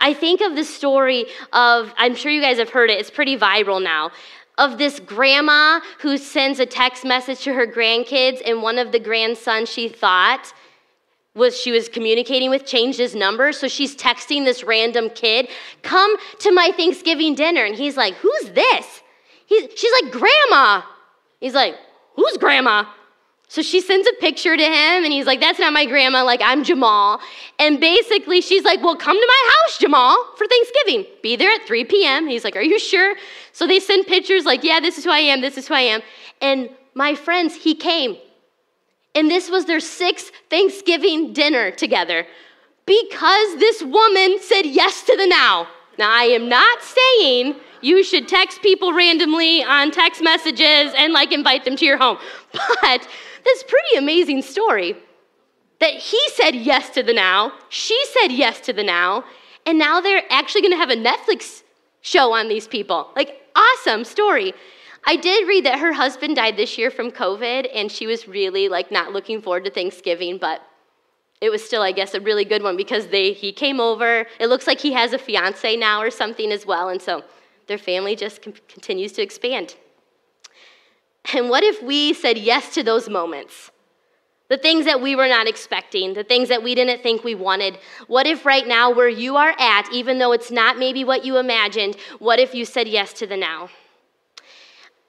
I 0.00 0.14
think 0.14 0.40
of 0.40 0.56
the 0.56 0.64
story 0.64 1.26
of, 1.52 1.92
I'm 1.98 2.14
sure 2.14 2.32
you 2.32 2.40
guys 2.40 2.58
have 2.58 2.70
heard 2.70 2.88
it, 2.88 2.98
it's 2.98 3.10
pretty 3.10 3.36
viral 3.36 3.82
now, 3.82 4.10
of 4.58 4.78
this 4.78 5.00
grandma 5.00 5.80
who 6.00 6.16
sends 6.16 6.60
a 6.60 6.66
text 6.66 7.04
message 7.04 7.40
to 7.42 7.54
her 7.54 7.66
grandkids, 7.66 8.40
and 8.44 8.62
one 8.62 8.78
of 8.78 8.92
the 8.92 9.00
grandsons 9.00 9.68
she 9.68 9.88
thought 9.88 10.52
was 11.34 11.58
she 11.58 11.72
was 11.72 11.88
communicating 11.88 12.50
with 12.50 12.64
changed 12.64 12.98
his 12.98 13.14
number. 13.14 13.52
So 13.52 13.66
she's 13.66 13.96
texting 13.96 14.44
this 14.44 14.62
random 14.62 15.10
kid, 15.10 15.48
come 15.82 16.16
to 16.38 16.52
my 16.52 16.70
Thanksgiving 16.76 17.34
dinner. 17.34 17.64
And 17.64 17.74
he's 17.74 17.96
like, 17.96 18.14
who's 18.14 18.50
this? 18.50 19.02
He's, 19.46 19.68
she's 19.76 19.92
like, 20.02 20.12
Grandma. 20.12 20.82
He's 21.40 21.54
like, 21.54 21.74
Who's 22.14 22.36
grandma? 22.36 22.84
So 23.48 23.62
she 23.62 23.80
sends 23.80 24.08
a 24.08 24.20
picture 24.20 24.56
to 24.56 24.62
him, 24.62 25.04
and 25.04 25.12
he's 25.12 25.26
like, 25.26 25.40
That's 25.40 25.58
not 25.58 25.72
my 25.72 25.86
grandma. 25.86 26.24
Like, 26.24 26.40
I'm 26.42 26.64
Jamal. 26.64 27.20
And 27.58 27.78
basically, 27.78 28.40
she's 28.40 28.64
like, 28.64 28.82
Well, 28.82 28.96
come 28.96 29.16
to 29.16 29.26
my 29.26 29.50
house, 29.52 29.78
Jamal, 29.78 30.16
for 30.36 30.46
Thanksgiving. 30.46 31.06
Be 31.22 31.36
there 31.36 31.50
at 31.50 31.66
3 31.66 31.84
p.m. 31.84 32.24
And 32.24 32.32
he's 32.32 32.44
like, 32.44 32.56
Are 32.56 32.62
you 32.62 32.78
sure? 32.78 33.14
So 33.52 33.66
they 33.66 33.80
send 33.80 34.06
pictures, 34.06 34.44
like, 34.44 34.64
Yeah, 34.64 34.80
this 34.80 34.98
is 34.98 35.04
who 35.04 35.10
I 35.10 35.18
am, 35.18 35.40
this 35.40 35.58
is 35.58 35.68
who 35.68 35.74
I 35.74 35.80
am. 35.80 36.00
And 36.40 36.70
my 36.94 37.14
friends, 37.14 37.54
he 37.54 37.74
came. 37.74 38.16
And 39.14 39.30
this 39.30 39.48
was 39.48 39.66
their 39.66 39.80
sixth 39.80 40.32
Thanksgiving 40.50 41.32
dinner 41.32 41.70
together 41.70 42.26
because 42.86 43.58
this 43.58 43.82
woman 43.82 44.38
said 44.40 44.62
yes 44.62 45.04
to 45.04 45.16
the 45.16 45.26
now. 45.26 45.68
Now, 45.98 46.12
I 46.12 46.24
am 46.24 46.48
not 46.48 46.82
saying 46.82 47.54
you 47.80 48.02
should 48.02 48.26
text 48.26 48.62
people 48.62 48.92
randomly 48.92 49.62
on 49.62 49.90
text 49.90 50.22
messages 50.22 50.92
and 50.96 51.12
like 51.12 51.32
invite 51.32 51.64
them 51.64 51.76
to 51.76 51.84
your 51.84 51.98
home, 51.98 52.18
but 52.82 53.06
this 53.44 53.62
pretty 53.62 53.96
amazing 53.96 54.42
story 54.42 54.96
that 55.80 55.94
he 55.94 56.20
said 56.34 56.54
yes 56.54 56.90
to 56.90 57.02
the 57.02 57.12
now, 57.12 57.52
she 57.68 58.00
said 58.06 58.32
yes 58.32 58.60
to 58.60 58.72
the 58.72 58.84
now, 58.84 59.24
and 59.66 59.78
now 59.78 60.00
they're 60.00 60.22
actually 60.30 60.62
going 60.62 60.72
to 60.72 60.78
have 60.78 60.90
a 60.90 60.96
Netflix 60.96 61.62
show 62.00 62.32
on 62.32 62.48
these 62.48 62.66
people. 62.66 63.10
Like, 63.16 63.42
awesome 63.54 64.04
story. 64.04 64.54
I 65.06 65.16
did 65.16 65.46
read 65.46 65.64
that 65.66 65.78
her 65.78 65.92
husband 65.92 66.36
died 66.36 66.56
this 66.56 66.78
year 66.78 66.90
from 66.90 67.10
COVID, 67.10 67.68
and 67.74 67.90
she 67.90 68.06
was 68.06 68.26
really 68.26 68.68
like 68.68 68.90
not 68.90 69.12
looking 69.12 69.42
forward 69.42 69.64
to 69.64 69.70
Thanksgiving, 69.70 70.38
but 70.38 70.62
it 71.40 71.50
was 71.50 71.62
still, 71.64 71.82
I 71.82 71.92
guess, 71.92 72.14
a 72.14 72.20
really 72.20 72.44
good 72.44 72.62
one 72.62 72.76
because 72.76 73.08
they 73.08 73.32
he 73.32 73.52
came 73.52 73.80
over. 73.80 74.26
It 74.38 74.46
looks 74.46 74.66
like 74.66 74.80
he 74.80 74.92
has 74.94 75.12
a 75.12 75.18
fiance 75.18 75.76
now 75.76 76.00
or 76.00 76.10
something 76.10 76.50
as 76.50 76.64
well, 76.64 76.88
and 76.88 77.02
so 77.02 77.22
their 77.66 77.78
family 77.78 78.16
just 78.16 78.40
continues 78.42 79.12
to 79.12 79.22
expand. 79.22 79.76
And 81.32 81.48
what 81.48 81.64
if 81.64 81.82
we 81.82 82.12
said 82.12 82.36
yes 82.36 82.74
to 82.74 82.82
those 82.82 83.08
moments? 83.08 83.70
The 84.48 84.58
things 84.58 84.84
that 84.84 85.00
we 85.00 85.16
were 85.16 85.26
not 85.26 85.48
expecting, 85.48 86.12
the 86.12 86.22
things 86.22 86.50
that 86.50 86.62
we 86.62 86.74
didn't 86.74 87.02
think 87.02 87.24
we 87.24 87.34
wanted. 87.34 87.78
What 88.08 88.26
if 88.26 88.44
right 88.44 88.66
now, 88.66 88.90
where 88.92 89.08
you 89.08 89.36
are 89.36 89.54
at, 89.58 89.88
even 89.90 90.18
though 90.18 90.32
it's 90.32 90.50
not 90.50 90.78
maybe 90.78 91.02
what 91.02 91.24
you 91.24 91.38
imagined, 91.38 91.96
what 92.18 92.38
if 92.38 92.54
you 92.54 92.66
said 92.66 92.86
yes 92.86 93.14
to 93.14 93.26
the 93.26 93.38
now? 93.38 93.70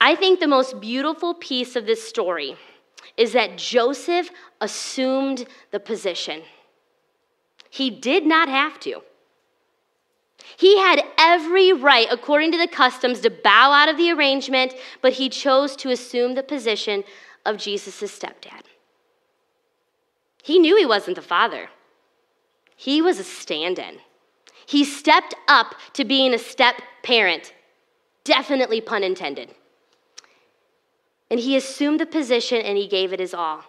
I 0.00 0.14
think 0.14 0.40
the 0.40 0.48
most 0.48 0.80
beautiful 0.80 1.34
piece 1.34 1.76
of 1.76 1.86
this 1.86 2.06
story 2.06 2.56
is 3.16 3.32
that 3.32 3.58
Joseph 3.58 4.30
assumed 4.60 5.46
the 5.70 5.80
position. 5.80 6.42
He 7.70 7.90
did 7.90 8.24
not 8.24 8.48
have 8.48 8.80
to. 8.80 9.02
He 10.56 10.78
had 10.78 11.02
every 11.18 11.72
right, 11.72 12.08
according 12.10 12.52
to 12.52 12.58
the 12.58 12.66
customs, 12.66 13.20
to 13.20 13.30
bow 13.30 13.72
out 13.72 13.88
of 13.88 13.96
the 13.96 14.10
arrangement, 14.10 14.74
but 15.02 15.14
he 15.14 15.28
chose 15.28 15.76
to 15.76 15.90
assume 15.90 16.34
the 16.34 16.42
position 16.42 17.04
of 17.44 17.58
Jesus' 17.58 18.18
stepdad. 18.18 18.62
He 20.42 20.58
knew 20.58 20.76
he 20.76 20.86
wasn't 20.86 21.16
the 21.16 21.22
father, 21.22 21.68
he 22.74 23.02
was 23.02 23.18
a 23.18 23.24
stand 23.24 23.78
in. 23.78 23.98
He 24.66 24.84
stepped 24.84 25.34
up 25.46 25.76
to 25.92 26.04
being 26.04 26.34
a 26.34 26.38
step 26.38 26.82
parent, 27.02 27.52
definitely 28.24 28.80
pun 28.80 29.04
intended. 29.04 29.54
And 31.30 31.38
he 31.38 31.56
assumed 31.56 32.00
the 32.00 32.06
position 32.06 32.60
and 32.62 32.76
he 32.76 32.88
gave 32.88 33.12
it 33.12 33.20
his 33.20 33.32
all. 33.32 33.64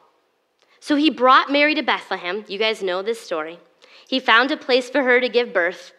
So 0.79 0.95
he 0.95 1.09
brought 1.09 1.51
Mary 1.51 1.75
to 1.75 1.83
Bethlehem. 1.83 2.45
You 2.47 2.57
guys 2.57 2.81
know 2.81 3.01
this 3.01 3.19
story. 3.19 3.59
He 4.07 4.19
found 4.19 4.51
a 4.51 4.57
place 4.57 4.89
for 4.89 5.03
her 5.03 5.19
to 5.19 5.29
give 5.29 5.53
birth. 5.53 5.93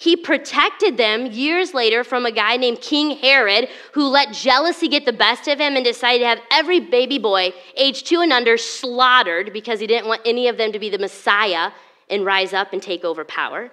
He 0.00 0.14
protected 0.14 0.96
them 0.96 1.26
years 1.26 1.74
later 1.74 2.04
from 2.04 2.24
a 2.24 2.30
guy 2.30 2.56
named 2.56 2.80
King 2.80 3.16
Herod 3.18 3.68
who 3.92 4.04
let 4.04 4.32
jealousy 4.32 4.86
get 4.86 5.04
the 5.04 5.12
best 5.12 5.48
of 5.48 5.58
him 5.58 5.74
and 5.74 5.84
decided 5.84 6.20
to 6.20 6.28
have 6.28 6.40
every 6.52 6.78
baby 6.78 7.18
boy, 7.18 7.52
age 7.76 8.04
two 8.04 8.20
and 8.20 8.32
under, 8.32 8.56
slaughtered 8.56 9.52
because 9.52 9.80
he 9.80 9.88
didn't 9.88 10.06
want 10.06 10.22
any 10.24 10.46
of 10.46 10.56
them 10.56 10.70
to 10.70 10.78
be 10.78 10.88
the 10.88 10.98
Messiah 10.98 11.72
and 12.08 12.24
rise 12.24 12.52
up 12.52 12.72
and 12.72 12.80
take 12.80 13.04
over 13.04 13.24
power. 13.24 13.72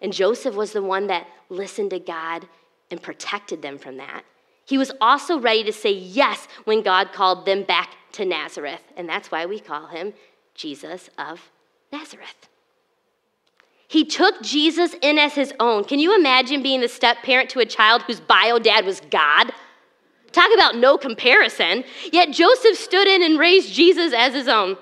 And 0.00 0.12
Joseph 0.12 0.54
was 0.54 0.72
the 0.72 0.82
one 0.82 1.08
that 1.08 1.26
listened 1.48 1.90
to 1.90 1.98
God 1.98 2.46
and 2.92 3.02
protected 3.02 3.62
them 3.62 3.78
from 3.78 3.96
that. 3.96 4.22
He 4.64 4.78
was 4.78 4.92
also 5.00 5.40
ready 5.40 5.64
to 5.64 5.72
say 5.72 5.90
yes 5.90 6.46
when 6.64 6.82
God 6.82 7.12
called 7.12 7.46
them 7.46 7.64
back 7.64 7.96
to 8.12 8.24
Nazareth, 8.24 8.82
and 8.96 9.08
that's 9.08 9.30
why 9.32 9.44
we 9.46 9.58
call 9.58 9.88
him 9.88 10.14
Jesus 10.54 11.10
of 11.18 11.50
Nazareth. 11.92 12.48
He 13.96 14.04
took 14.04 14.42
Jesus 14.42 14.94
in 15.00 15.16
as 15.16 15.32
his 15.32 15.54
own. 15.58 15.82
Can 15.84 15.98
you 15.98 16.14
imagine 16.14 16.62
being 16.62 16.82
the 16.82 16.86
step 16.86 17.22
parent 17.22 17.48
to 17.48 17.60
a 17.60 17.64
child 17.64 18.02
whose 18.02 18.20
bio 18.20 18.58
dad 18.58 18.84
was 18.84 19.00
God? 19.00 19.50
Talk 20.32 20.50
about 20.52 20.76
no 20.76 20.98
comparison. 20.98 21.82
Yet 22.12 22.30
Joseph 22.30 22.76
stood 22.76 23.08
in 23.08 23.22
and 23.22 23.38
raised 23.38 23.72
Jesus 23.72 24.12
as 24.12 24.34
his 24.34 24.48
own. 24.48 24.76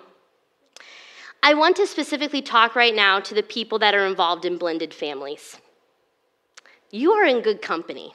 I 1.44 1.54
want 1.54 1.76
to 1.76 1.86
specifically 1.86 2.42
talk 2.42 2.74
right 2.74 2.92
now 2.92 3.20
to 3.20 3.34
the 3.34 3.44
people 3.44 3.78
that 3.78 3.94
are 3.94 4.04
involved 4.04 4.44
in 4.44 4.58
blended 4.58 4.92
families. 4.92 5.58
You 6.90 7.12
are 7.12 7.24
in 7.24 7.40
good 7.40 7.62
company 7.62 8.14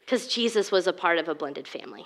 because 0.00 0.26
Jesus 0.28 0.70
was 0.70 0.86
a 0.86 0.92
part 0.92 1.16
of 1.16 1.26
a 1.26 1.34
blended 1.34 1.66
family. 1.66 2.04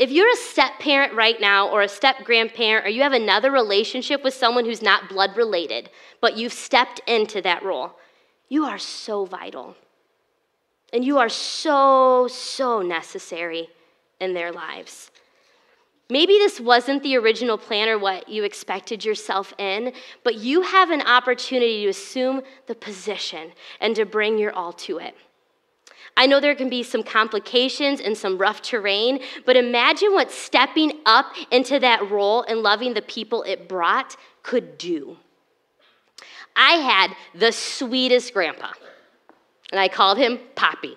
If 0.00 0.10
you're 0.10 0.32
a 0.32 0.36
step 0.36 0.78
parent 0.78 1.12
right 1.12 1.38
now, 1.38 1.68
or 1.68 1.82
a 1.82 1.88
step 1.88 2.24
grandparent, 2.24 2.86
or 2.86 2.88
you 2.88 3.02
have 3.02 3.12
another 3.12 3.50
relationship 3.50 4.24
with 4.24 4.32
someone 4.32 4.64
who's 4.64 4.80
not 4.80 5.10
blood 5.10 5.36
related, 5.36 5.90
but 6.22 6.38
you've 6.38 6.54
stepped 6.54 7.02
into 7.06 7.42
that 7.42 7.62
role, 7.62 7.92
you 8.48 8.64
are 8.64 8.78
so 8.78 9.26
vital. 9.26 9.76
And 10.94 11.04
you 11.04 11.18
are 11.18 11.28
so, 11.28 12.28
so 12.28 12.80
necessary 12.80 13.68
in 14.20 14.32
their 14.32 14.52
lives. 14.52 15.10
Maybe 16.08 16.32
this 16.38 16.58
wasn't 16.58 17.02
the 17.02 17.18
original 17.18 17.58
plan 17.58 17.90
or 17.90 17.98
what 17.98 18.26
you 18.26 18.42
expected 18.42 19.04
yourself 19.04 19.52
in, 19.58 19.92
but 20.24 20.36
you 20.36 20.62
have 20.62 20.88
an 20.90 21.02
opportunity 21.02 21.82
to 21.82 21.90
assume 21.90 22.40
the 22.68 22.74
position 22.74 23.52
and 23.82 23.94
to 23.96 24.06
bring 24.06 24.38
your 24.38 24.52
all 24.52 24.72
to 24.72 24.96
it. 24.96 25.14
I 26.16 26.26
know 26.26 26.40
there 26.40 26.54
can 26.54 26.68
be 26.68 26.82
some 26.82 27.02
complications 27.02 28.00
and 28.00 28.16
some 28.16 28.36
rough 28.36 28.62
terrain, 28.62 29.20
but 29.46 29.56
imagine 29.56 30.12
what 30.12 30.30
stepping 30.30 30.92
up 31.06 31.34
into 31.50 31.78
that 31.80 32.10
role 32.10 32.42
and 32.42 32.62
loving 32.62 32.94
the 32.94 33.02
people 33.02 33.42
it 33.44 33.68
brought 33.68 34.16
could 34.42 34.76
do. 34.76 35.16
I 36.56 36.72
had 36.72 37.16
the 37.34 37.52
sweetest 37.52 38.34
grandpa, 38.34 38.72
and 39.70 39.80
I 39.80 39.88
called 39.88 40.18
him 40.18 40.38
Poppy. 40.56 40.96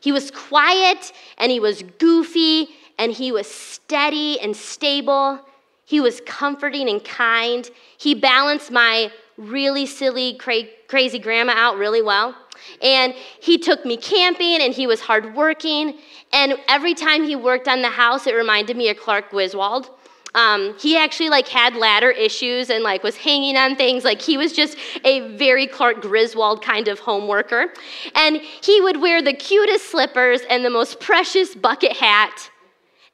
He 0.00 0.12
was 0.12 0.30
quiet 0.30 1.12
and 1.36 1.50
he 1.50 1.60
was 1.60 1.82
goofy 1.98 2.68
and 2.98 3.12
he 3.12 3.32
was 3.32 3.46
steady 3.46 4.38
and 4.40 4.56
stable. 4.56 5.40
He 5.84 6.00
was 6.00 6.20
comforting 6.24 6.88
and 6.88 7.04
kind. 7.04 7.68
He 7.96 8.14
balanced 8.14 8.70
my 8.70 9.10
really 9.36 9.86
silly, 9.86 10.34
cra- 10.34 10.68
crazy 10.86 11.18
grandma 11.18 11.52
out 11.56 11.78
really 11.78 12.02
well. 12.02 12.34
And 12.82 13.14
he 13.40 13.58
took 13.58 13.84
me 13.84 13.96
camping 13.96 14.60
and 14.60 14.72
he 14.72 14.86
was 14.86 15.00
hardworking. 15.00 15.98
And 16.32 16.58
every 16.68 16.94
time 16.94 17.24
he 17.24 17.36
worked 17.36 17.68
on 17.68 17.82
the 17.82 17.90
house, 17.90 18.26
it 18.26 18.34
reminded 18.34 18.76
me 18.76 18.88
of 18.88 18.98
Clark 18.98 19.30
Griswold. 19.30 19.90
Um, 20.34 20.76
he 20.78 20.96
actually 20.96 21.30
like 21.30 21.48
had 21.48 21.74
ladder 21.74 22.10
issues 22.10 22.70
and 22.70 22.84
like 22.84 23.02
was 23.02 23.16
hanging 23.16 23.56
on 23.56 23.76
things. 23.76 24.04
Like 24.04 24.20
he 24.20 24.36
was 24.36 24.52
just 24.52 24.76
a 25.04 25.36
very 25.36 25.66
clark 25.66 26.02
griswold 26.02 26.62
kind 26.62 26.88
of 26.88 26.98
home 26.98 27.26
worker. 27.26 27.72
And 28.14 28.36
he 28.36 28.80
would 28.80 29.00
wear 29.00 29.22
the 29.22 29.32
cutest 29.32 29.86
slippers 29.90 30.42
and 30.42 30.64
the 30.64 30.70
most 30.70 31.00
precious 31.00 31.54
bucket 31.54 31.96
hat. 31.96 32.50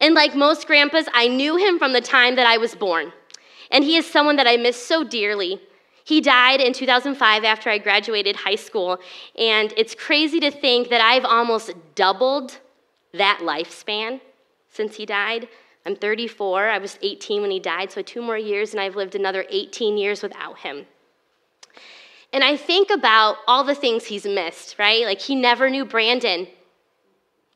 And 0.01 0.15
like 0.15 0.35
most 0.35 0.67
grandpas 0.67 1.07
i 1.15 1.29
knew 1.29 1.57
him 1.57 1.79
from 1.79 1.93
the 1.93 2.01
time 2.01 2.35
that 2.37 2.47
i 2.47 2.59
was 2.59 2.75
born. 2.75 3.13
And 3.71 3.85
he 3.85 3.97
is 3.97 4.11
someone 4.11 4.37
that 4.37 4.47
i 4.47 4.57
miss 4.57 4.85
so 4.85 5.05
dearly 5.05 5.61
he 6.05 6.21
died 6.21 6.61
in 6.61 6.73
2005 6.73 7.45
after 7.45 7.71
I 7.71 7.79
graduated 7.79 8.37
high 8.37 8.55
school, 8.55 8.99
and 9.37 9.73
it's 9.77 9.95
crazy 9.95 10.39
to 10.41 10.51
think 10.51 10.91
that 10.91 11.01
I've 11.01 11.25
almost 11.25 11.73
doubled 11.95 12.59
that 13.13 13.41
lifespan 13.43 14.21
since 14.69 14.97
he 14.97 15.07
died. 15.07 15.49
I'm 15.87 15.97
34, 15.97 16.69
I 16.69 16.79
was 16.79 16.99
18 17.03 17.43
when 17.43 17.51
he 17.51 17.61
died, 17.61 17.91
so 17.91 18.03
two 18.03 18.23
more 18.23 18.39
years, 18.39 18.73
and 18.73 18.81
I've 18.81 18.97
lived 18.97 19.15
another 19.15 19.47
18 19.49 19.97
years 19.97 20.23
without 20.23 20.59
him. 20.59 20.87
And 22.33 22.43
I 22.43 22.57
think 22.57 22.91
about 22.91 23.37
all 23.47 23.65
the 23.65 23.75
things 23.75 24.07
he's 24.07 24.27
missed, 24.27 24.77
right? 24.79 25.05
Like 25.05 25.21
he 25.21 25.35
never 25.35 25.71
knew 25.71 25.85
Brandon. 25.85 26.49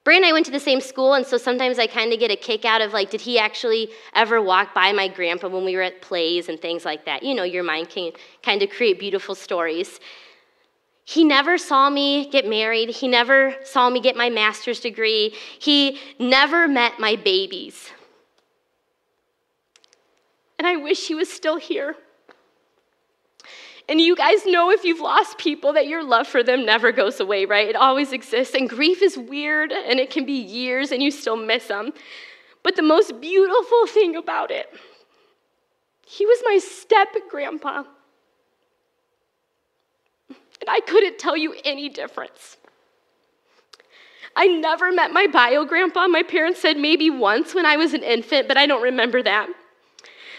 Bray 0.09 0.17
and 0.17 0.25
I 0.25 0.33
went 0.33 0.47
to 0.47 0.53
the 0.53 0.59
same 0.59 0.81
school, 0.81 1.13
and 1.13 1.27
so 1.27 1.37
sometimes 1.37 1.79
I 1.79 1.87
kind 1.87 2.15
of 2.15 2.19
get 2.19 2.31
a 2.31 2.37
kick 2.37 2.65
out 2.65 2.81
of 2.81 2.95
like, 2.95 3.11
did 3.11 3.21
he 3.21 3.39
actually 3.39 3.91
ever 4.15 4.41
walk 4.41 4.73
by 4.73 4.91
my 4.91 5.07
grandpa 5.07 5.49
when 5.49 5.67
we 5.67 5.77
were 5.77 5.83
at 5.83 6.01
plays 6.01 6.49
and 6.49 6.59
things 6.59 6.87
like 6.87 7.05
that? 7.05 7.23
You 7.23 7.35
know, 7.35 7.43
your 7.43 7.63
mind 7.63 7.91
can 7.91 8.13
kind 8.43 8.63
of 8.63 8.71
create 8.71 8.99
beautiful 8.99 9.35
stories. 9.35 10.01
He 11.05 11.25
never 11.25 11.59
saw 11.59 11.91
me 11.91 12.31
get 12.31 12.49
married. 12.49 12.89
He 12.89 13.07
never 13.07 13.55
saw 13.65 13.91
me 13.91 14.01
get 14.01 14.17
my 14.17 14.31
master's 14.31 14.81
degree. 14.81 15.35
He 15.59 16.01
never 16.19 16.67
met 16.67 16.99
my 16.99 17.15
babies. 17.15 17.91
And 20.59 20.67
I 20.67 20.77
wish 20.77 21.07
he 21.07 21.15
was 21.15 21.31
still 21.31 21.59
here. 21.59 21.97
And 23.89 24.01
you 24.01 24.15
guys 24.15 24.45
know 24.45 24.71
if 24.71 24.85
you've 24.85 25.01
lost 25.01 25.39
people 25.39 25.73
that 25.73 25.87
your 25.87 26.05
love 26.05 26.27
for 26.27 26.43
them 26.43 26.67
never 26.67 26.93
goes 26.93 27.21
away, 27.21 27.47
right? 27.47 27.69
It 27.69 27.77
always 27.77 28.13
exists. 28.13 28.55
And 28.55 28.69
grief 28.69 29.01
is 29.01 29.17
weird 29.17 29.73
and 29.73 29.99
it 29.99 30.11
can 30.11 30.27
be 30.27 30.35
years 30.35 30.93
and 30.93 31.03
you 31.03 31.11
still 31.11 31.37
miss 31.37 31.69
them. 31.69 31.93
But 32.63 32.77
the 32.77 32.83
most 32.83 33.19
beautiful 33.21 33.87
thing 33.87 34.15
about 34.15 34.51
it, 34.51 34.69
he 36.07 36.27
was 36.27 36.39
my 36.45 36.59
step 36.59 37.09
grandpa. 37.31 37.85
And 40.61 40.69
I 40.69 40.81
couldn't 40.81 41.19
tell 41.19 41.37
you 41.37 41.55
any 41.65 41.89
difference. 41.89 42.59
I 44.37 44.47
never 44.49 44.93
met 44.93 45.13
my 45.13 45.27
bio 45.27 45.65
grandpa. 45.65 46.09
My 46.09 46.23
parents 46.23 46.61
said 46.61 46.77
maybe 46.77 47.09
once 47.11 47.55
when 47.55 47.65
I 47.65 47.77
was 47.77 47.95
an 47.95 48.03
infant, 48.03 48.49
but 48.49 48.57
I 48.57 48.67
don't 48.67 48.83
remember 48.83 49.23
that. 49.23 49.49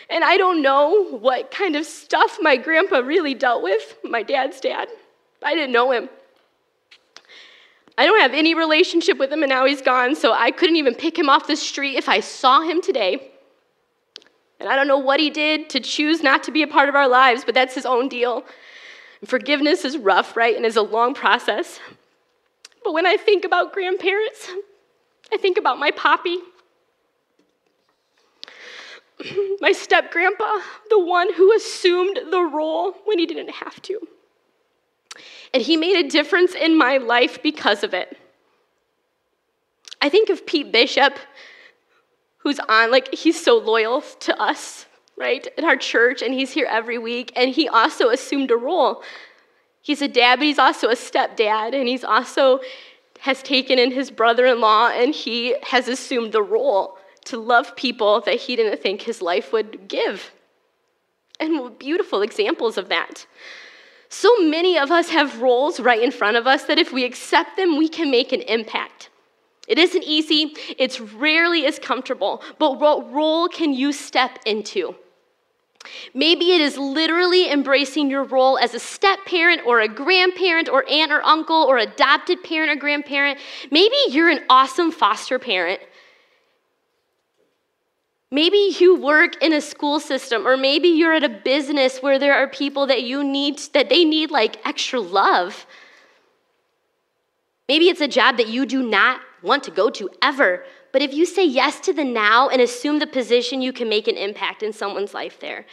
And 0.09 0.23
I 0.23 0.37
don't 0.37 0.61
know 0.61 1.05
what 1.09 1.51
kind 1.51 1.75
of 1.75 1.85
stuff 1.85 2.39
my 2.41 2.57
grandpa 2.57 2.97
really 2.99 3.33
dealt 3.33 3.61
with, 3.61 3.97
my 4.03 4.23
dad's 4.23 4.59
dad. 4.59 4.89
I 5.43 5.53
didn't 5.53 5.71
know 5.71 5.91
him. 5.91 6.09
I 7.97 8.05
don't 8.05 8.21
have 8.21 8.33
any 8.33 8.55
relationship 8.55 9.17
with 9.17 9.31
him, 9.31 9.43
and 9.43 9.49
now 9.49 9.65
he's 9.65 9.81
gone, 9.81 10.15
so 10.15 10.31
I 10.31 10.51
couldn't 10.51 10.77
even 10.77 10.95
pick 10.95 11.19
him 11.19 11.29
off 11.29 11.47
the 11.47 11.55
street 11.55 11.97
if 11.97 12.07
I 12.07 12.21
saw 12.21 12.61
him 12.61 12.81
today. 12.81 13.31
And 14.59 14.67
I 14.69 14.75
don't 14.75 14.87
know 14.87 14.97
what 14.97 15.19
he 15.19 15.29
did 15.29 15.69
to 15.71 15.79
choose 15.79 16.23
not 16.23 16.43
to 16.43 16.51
be 16.51 16.63
a 16.63 16.67
part 16.67 16.89
of 16.89 16.95
our 16.95 17.07
lives, 17.07 17.43
but 17.45 17.53
that's 17.53 17.75
his 17.75 17.85
own 17.85 18.09
deal. 18.09 18.43
And 19.21 19.29
forgiveness 19.29 19.85
is 19.85 19.97
rough, 19.97 20.35
right, 20.35 20.55
and 20.55 20.65
is 20.65 20.75
a 20.75 20.81
long 20.81 21.13
process. 21.13 21.79
But 22.83 22.93
when 22.93 23.05
I 23.05 23.17
think 23.17 23.45
about 23.45 23.73
grandparents, 23.73 24.49
I 25.31 25.37
think 25.37 25.57
about 25.57 25.77
my 25.77 25.91
poppy. 25.91 26.37
my 29.61 29.71
step 29.71 30.11
grandpa, 30.11 30.59
the 30.89 30.99
one 30.99 31.33
who 31.33 31.53
assumed 31.53 32.19
the 32.31 32.41
role 32.41 32.93
when 33.05 33.19
he 33.19 33.25
didn't 33.25 33.51
have 33.51 33.81
to. 33.83 33.99
And 35.53 35.63
he 35.63 35.77
made 35.77 36.05
a 36.05 36.09
difference 36.09 36.53
in 36.53 36.77
my 36.77 36.97
life 36.97 37.41
because 37.41 37.83
of 37.83 37.93
it. 37.93 38.17
I 40.01 40.09
think 40.09 40.29
of 40.29 40.45
Pete 40.45 40.71
Bishop, 40.71 41.17
who's 42.37 42.59
on, 42.59 42.91
like, 42.91 43.13
he's 43.13 43.41
so 43.41 43.57
loyal 43.57 44.01
to 44.01 44.41
us, 44.41 44.85
right, 45.17 45.45
in 45.57 45.65
our 45.65 45.75
church, 45.75 46.21
and 46.21 46.33
he's 46.33 46.51
here 46.51 46.67
every 46.69 46.97
week, 46.97 47.33
and 47.35 47.49
he 47.49 47.67
also 47.67 48.09
assumed 48.09 48.51
a 48.51 48.55
role. 48.55 49.03
He's 49.81 50.01
a 50.01 50.07
dad, 50.07 50.37
but 50.37 50.45
he's 50.45 50.59
also 50.59 50.87
a 50.87 50.95
stepdad, 50.95 51.73
and 51.73 51.87
he's 51.87 52.03
also 52.05 52.59
has 53.21 53.43
taken 53.43 53.77
in 53.79 53.91
his 53.91 54.11
brother 54.11 54.45
in 54.45 54.61
law, 54.61 54.87
and 54.87 55.13
he 55.13 55.55
has 55.63 55.89
assumed 55.89 56.31
the 56.31 56.41
role 56.41 56.98
to 57.25 57.37
love 57.37 57.75
people 57.75 58.21
that 58.21 58.35
he 58.35 58.55
didn't 58.55 58.81
think 58.81 59.01
his 59.01 59.21
life 59.21 59.51
would 59.51 59.87
give. 59.87 60.31
And 61.39 61.77
beautiful 61.77 62.21
examples 62.21 62.77
of 62.77 62.89
that. 62.89 63.25
So 64.09 64.35
many 64.39 64.77
of 64.77 64.91
us 64.91 65.09
have 65.09 65.41
roles 65.41 65.79
right 65.79 66.01
in 66.01 66.11
front 66.11 66.35
of 66.35 66.47
us 66.47 66.63
that 66.65 66.79
if 66.79 66.91
we 66.91 67.05
accept 67.05 67.55
them, 67.55 67.77
we 67.77 67.87
can 67.87 68.09
make 68.09 68.31
an 68.31 68.41
impact. 68.41 69.09
It 69.67 69.77
isn't 69.77 70.03
easy, 70.03 70.55
it's 70.79 70.99
rarely 70.99 71.67
as 71.67 71.77
comfortable, 71.77 72.41
but 72.57 72.79
what 72.79 73.13
role 73.13 73.47
can 73.47 73.71
you 73.71 73.93
step 73.93 74.39
into? 74.47 74.95
Maybe 76.13 76.53
it 76.53 76.61
is 76.61 76.75
literally 76.77 77.51
embracing 77.51 78.09
your 78.09 78.23
role 78.23 78.57
as 78.57 78.73
a 78.73 78.79
step 78.79 79.19
parent 79.25 79.61
or 79.65 79.79
a 79.79 79.87
grandparent 79.87 80.69
or 80.69 80.89
aunt 80.89 81.11
or 81.11 81.23
uncle 81.23 81.63
or 81.63 81.77
adopted 81.77 82.43
parent 82.43 82.71
or 82.71 82.75
grandparent. 82.75 83.39
Maybe 83.71 83.95
you're 84.09 84.29
an 84.29 84.43
awesome 84.49 84.91
foster 84.91 85.39
parent 85.39 85.79
Maybe 88.31 88.75
you 88.79 88.95
work 88.95 89.41
in 89.41 89.53
a 89.53 89.61
school 89.61 89.99
system, 89.99 90.47
or 90.47 90.55
maybe 90.55 90.87
you're 90.87 91.13
at 91.13 91.23
a 91.23 91.29
business 91.29 91.99
where 91.99 92.19
there 92.19 92.35
are 92.35 92.47
people 92.47 92.85
that 92.87 93.03
you 93.03 93.23
need, 93.23 93.59
that 93.73 93.89
they 93.89 94.05
need 94.05 94.29
like 94.29 94.65
extra 94.67 94.99
love. 94.99 95.65
Maybe 97.67 97.89
it's 97.89 98.01
a 98.01 98.07
job 98.07 98.37
that 98.37 98.47
you 98.47 98.67
do 98.67 98.87
not 98.87 99.21
want 99.41 99.63
to 99.63 99.71
go 99.71 99.89
to 99.89 100.09
ever, 100.21 100.63
but 100.91 101.01
if 101.01 101.13
you 101.13 101.25
say 101.25 101.45
yes 101.45 101.79
to 101.81 101.93
the 101.93 102.03
now 102.03 102.49
and 102.49 102.61
assume 102.61 102.99
the 102.99 103.07
position, 103.07 103.61
you 103.61 103.73
can 103.73 103.89
make 103.89 104.07
an 104.07 104.15
impact 104.15 104.61
in 104.61 104.73
someone's 104.73 105.13
life 105.13 105.39
there. 105.39 105.65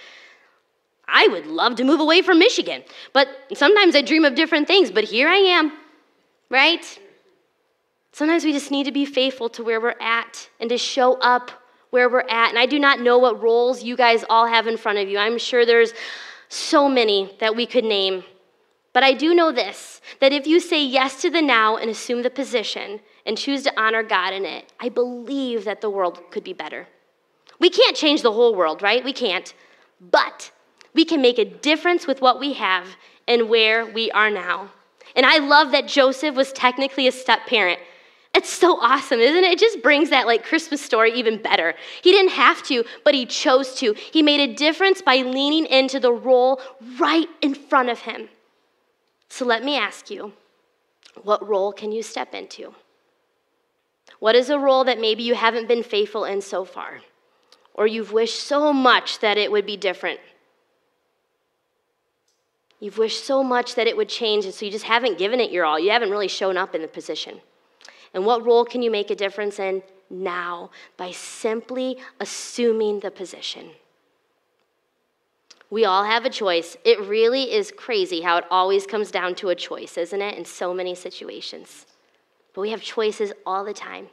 I 1.09 1.29
would 1.29 1.47
love 1.47 1.77
to 1.77 1.85
move 1.85 2.01
away 2.01 2.23
from 2.23 2.39
Michigan, 2.39 2.83
but 3.13 3.29
sometimes 3.55 3.95
I 3.95 4.03
dream 4.03 4.25
of 4.25 4.35
different 4.35 4.67
things, 4.67 4.91
but 4.91 5.05
here 5.05 5.29
I 5.29 5.37
am, 5.37 5.73
right? 6.51 6.99
Sometimes 8.13 8.45
we 8.45 8.53
just 8.53 8.71
need 8.71 8.85
to 8.85 8.93
be 8.93 9.05
faithful 9.05 9.51
to 9.51 9.63
where 9.63 9.81
we're 9.81 10.01
at 10.01 10.49
and 10.59 10.71
to 10.71 10.79
show 10.79 11.15
up 11.21 11.51
where 11.97 12.11
we're 12.11 12.21
at. 12.29 12.51
And 12.51 12.59
I 12.59 12.67
do 12.67 12.79
not 12.79 13.01
know 13.01 13.17
what 13.17 13.43
roles 13.43 13.83
you 13.83 13.97
guys 13.97 14.23
all 14.29 14.47
have 14.47 14.67
in 14.67 14.77
front 14.77 14.99
of 14.99 15.09
you. 15.09 15.17
I'm 15.17 15.39
sure 15.39 15.65
there's 15.65 15.95
so 16.51 16.91
many 16.91 17.35
that 17.41 17.57
we 17.57 17.65
could 17.65 17.87
name. 17.87 18.23
But 18.93 19.03
I 19.03 19.15
do 19.15 19.35
know 19.35 19.51
this 19.51 20.03
that 20.21 20.31
if 20.31 20.47
you 20.47 20.61
say 20.61 20.85
yes 20.85 21.23
to 21.23 21.31
the 21.31 21.41
now 21.41 21.79
and 21.79 21.89
assume 21.89 22.21
the 22.21 22.29
position 22.29 23.01
and 23.25 23.39
choose 23.39 23.63
to 23.63 23.81
honor 23.81 24.03
God 24.03 24.35
in 24.35 24.45
it, 24.45 24.71
I 24.79 24.91
believe 24.91 25.65
that 25.65 25.81
the 25.81 25.89
world 25.89 26.21
could 26.31 26.45
be 26.45 26.53
better. 26.53 26.87
We 27.59 27.71
can't 27.71 27.97
change 27.97 28.21
the 28.21 28.33
whole 28.33 28.55
world, 28.55 28.83
right? 28.83 29.03
We 29.03 29.15
can't. 29.15 29.55
But 29.99 30.51
we 30.93 31.07
can 31.07 31.23
make 31.23 31.39
a 31.39 31.47
difference 31.47 32.07
with 32.07 32.21
what 32.21 32.39
we 32.39 32.53
have 32.53 32.87
and 33.27 33.49
where 33.49 33.87
we 33.87 34.11
are 34.11 34.31
now. 34.31 34.71
And 35.15 35.25
I 35.25 35.39
love 35.39 35.71
that 35.71 35.89
Joseph 35.89 36.35
was 36.35 36.53
technically 36.53 37.07
a 37.09 37.13
step 37.13 37.47
parent. 37.47 37.81
It's 38.37 38.51
so 38.51 38.79
awesome, 38.83 39.19
isn't 39.19 39.45
it? 39.45 39.53
It 39.53 39.59
just 39.59 39.83
brings 39.83 40.11
that 40.11 40.27
like 40.27 40.45
Christmas 40.45 40.83
story 40.83 41.11
even 41.15 41.41
better. 41.41 41.75
He 42.03 42.13
didn't 42.13 42.33
have 42.33 42.63
to, 42.65 42.85
but 43.03 43.15
he 43.15 43.25
chose 43.25 43.75
to. 43.77 43.95
He 43.95 44.23
made 44.23 44.41
a 44.41 44.55
difference 44.55 45.01
by 45.01 45.17
leaning 45.17 45.65
into 45.65 45.99
the 45.99 46.13
role 46.13 46.61
right 46.99 47.29
in 47.41 47.55
front 47.55 47.89
of 47.89 48.01
him. 48.01 48.29
So 49.31 49.47
let 49.47 49.65
me 49.65 49.79
ask 49.79 50.11
you, 50.11 50.35
what 51.23 51.49
role 51.49 51.73
can 51.73 51.93
you 51.93 52.03
step 52.03 52.35
into? 52.35 52.75
What 54.19 54.37
is 54.37 54.51
a 54.51 54.59
role 54.59 54.85
that 54.85 55.01
maybe 55.01 55.23
you 55.23 55.35
haven't 55.35 55.67
been 55.67 55.83
faithful 55.83 56.27
in 56.27 56.43
so 56.43 56.67
far? 56.67 57.01
Or 57.73 57.87
you've 57.87 58.13
wished 58.13 58.41
so 58.41 58.71
much 58.71 59.21
that 59.21 59.39
it 59.39 59.51
would 59.51 59.65
be 59.65 59.79
different? 59.79 60.21
You've 62.81 62.99
wished 62.99 63.25
so 63.25 63.43
much 63.43 63.77
that 63.77 63.87
it 63.87 63.97
would 63.97 64.11
change, 64.11 64.45
and 64.45 64.53
so 64.53 64.67
you 64.67 64.71
just 64.71 64.85
haven't 64.85 65.17
given 65.17 65.41
it 65.41 65.51
your 65.51 65.65
all. 65.65 65.79
You 65.79 65.91
haven't 65.91 66.11
really 66.11 66.29
shown 66.29 66.59
up 66.59 66.75
in 66.75 66.83
the 66.83 66.89
position. 66.89 67.41
And 68.15 68.25
what 68.25 68.45
role 68.45 68.65
can 68.65 68.83
you 68.83 68.91
make 68.91 69.11
a 69.11 69.17
difference 69.17 69.59
in 69.59 69.83
now 70.09 70.71
by 70.97 71.11
simply 71.11 71.99
assuming 72.21 73.01
the 73.01 73.11
position? 73.11 73.71
We 75.69 75.85
all 75.85 76.05
have 76.05 76.25
a 76.25 76.31
choice. 76.31 76.77
It 76.85 77.01
really 77.01 77.53
is 77.53 77.73
crazy 77.77 78.21
how 78.21 78.37
it 78.39 78.45
always 78.51 78.87
comes 78.87 79.11
down 79.11 79.35
to 79.37 79.49
a 79.49 79.55
choice, 79.55 79.99
isn't 79.99 80.23
it, 80.23 80.39
in 80.39 80.45
so 80.45 80.73
many 80.73 80.95
situations? 80.95 81.87
But 82.55 82.61
we 82.61 82.71
have 82.71 82.83
choices 82.83 83.33
all 83.45 83.65
the 83.65 83.75
time. 83.75 84.09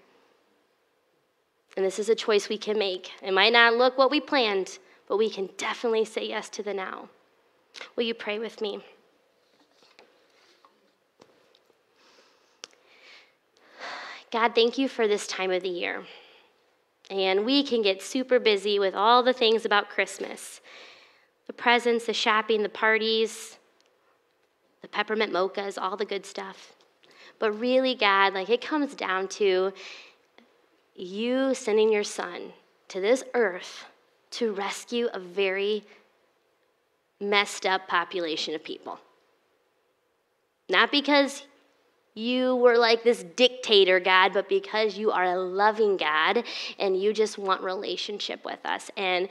And 1.77 1.85
this 1.85 1.99
is 1.99 2.09
a 2.09 2.15
choice 2.15 2.49
we 2.49 2.57
can 2.57 2.77
make. 2.77 3.11
It 3.21 3.33
might 3.33 3.53
not 3.53 3.75
look 3.75 3.97
what 3.97 4.11
we 4.11 4.19
planned, 4.19 4.79
but 5.07 5.17
we 5.17 5.29
can 5.29 5.49
definitely 5.57 6.05
say 6.05 6.27
yes 6.27 6.49
to 6.49 6.63
the 6.63 6.73
now. 6.73 7.09
Will 7.95 8.03
you 8.03 8.13
pray 8.13 8.39
with 8.39 8.61
me? 8.61 8.83
God, 14.33 14.55
thank 14.55 14.79
you 14.79 14.87
for 14.87 15.07
this 15.07 15.27
time 15.27 15.51
of 15.51 15.61
the 15.61 15.69
year. 15.69 16.01
And 17.11 17.45
we 17.45 17.61
can 17.61 17.83
get 17.83 18.01
super 18.01 18.39
busy 18.39 18.79
with 18.79 18.95
all 18.95 19.21
the 19.21 19.31
things 19.31 19.63
about 19.63 19.89
Christmas 19.89 20.59
the 21.45 21.53
presents, 21.53 22.05
the 22.05 22.13
shopping, 22.13 22.63
the 22.63 22.69
parties, 22.69 23.57
the 24.81 24.87
peppermint 24.87 25.31
mochas, 25.31 25.77
all 25.79 25.95
the 25.95 26.05
good 26.05 26.25
stuff. 26.25 26.73
But 27.37 27.59
really, 27.59 27.93
God, 27.93 28.33
like 28.33 28.49
it 28.49 28.61
comes 28.61 28.95
down 28.95 29.27
to 29.39 29.71
you 30.95 31.53
sending 31.53 31.91
your 31.91 32.05
son 32.05 32.53
to 32.87 32.99
this 32.99 33.23
earth 33.35 33.85
to 34.31 34.53
rescue 34.53 35.09
a 35.13 35.19
very 35.19 35.83
messed 37.19 37.67
up 37.67 37.87
population 37.87 38.55
of 38.55 38.63
people. 38.63 38.99
Not 40.69 40.91
because 40.91 41.43
you 42.15 42.55
were 42.55 42.77
like 42.77 43.03
this 43.03 43.23
dictator, 43.35 43.99
God, 43.99 44.33
but 44.33 44.47
because 44.47 44.97
you 44.97 45.11
are 45.11 45.25
a 45.25 45.39
loving 45.39 45.97
God 45.97 46.43
and 46.79 46.99
you 46.99 47.13
just 47.13 47.37
want 47.37 47.61
relationship 47.61 48.45
with 48.45 48.63
us. 48.65 48.91
And 48.97 49.29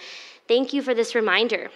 thank 0.48 0.72
you 0.72 0.82
for 0.82 0.94
this 0.94 1.14
reminder 1.14 1.70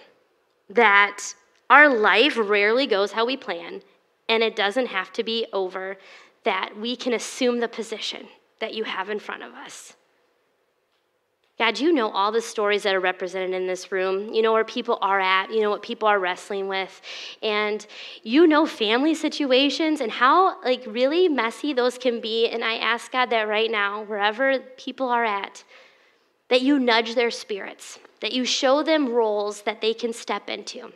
that 0.69 1.21
our 1.69 1.89
life 1.89 2.37
rarely 2.37 2.87
goes 2.87 3.11
how 3.11 3.25
we 3.25 3.35
plan, 3.37 3.81
and 4.29 4.41
it 4.43 4.55
doesn't 4.55 4.87
have 4.87 5.11
to 5.13 5.23
be 5.23 5.45
over, 5.51 5.97
that 6.43 6.77
we 6.77 6.95
can 6.95 7.13
assume 7.13 7.59
the 7.59 7.67
position 7.67 8.27
that 8.59 8.73
you 8.73 8.85
have 8.85 9.09
in 9.09 9.19
front 9.19 9.43
of 9.43 9.53
us. 9.53 9.96
God, 11.57 11.79
you 11.79 11.91
know 11.91 12.11
all 12.11 12.31
the 12.31 12.41
stories 12.41 12.83
that 12.83 12.93
are 12.93 12.99
represented 12.99 13.53
in 13.53 13.65
this 13.65 13.91
room. 13.91 14.31
You 14.31 14.43
know 14.43 14.53
where 14.53 14.63
people 14.63 14.99
are 15.01 15.19
at. 15.19 15.51
You 15.51 15.61
know 15.61 15.71
what 15.71 15.81
people 15.81 16.07
are 16.07 16.19
wrestling 16.19 16.67
with. 16.67 17.01
And 17.41 17.85
you 18.21 18.45
know 18.45 18.67
family 18.67 19.15
situations 19.15 19.99
and 19.99 20.11
how, 20.11 20.61
like, 20.63 20.83
really 20.85 21.27
messy 21.27 21.73
those 21.73 21.97
can 21.97 22.21
be. 22.21 22.47
And 22.47 22.63
I 22.63 22.75
ask 22.75 23.11
God 23.11 23.31
that 23.31 23.47
right 23.47 23.71
now, 23.71 24.03
wherever 24.03 24.59
people 24.77 25.09
are 25.09 25.25
at, 25.25 25.63
that 26.49 26.61
you 26.61 26.77
nudge 26.77 27.15
their 27.15 27.31
spirits, 27.31 27.97
that 28.21 28.33
you 28.33 28.45
show 28.45 28.83
them 28.83 29.09
roles 29.09 29.63
that 29.63 29.81
they 29.81 29.95
can 29.95 30.13
step 30.13 30.49
into. 30.49 30.91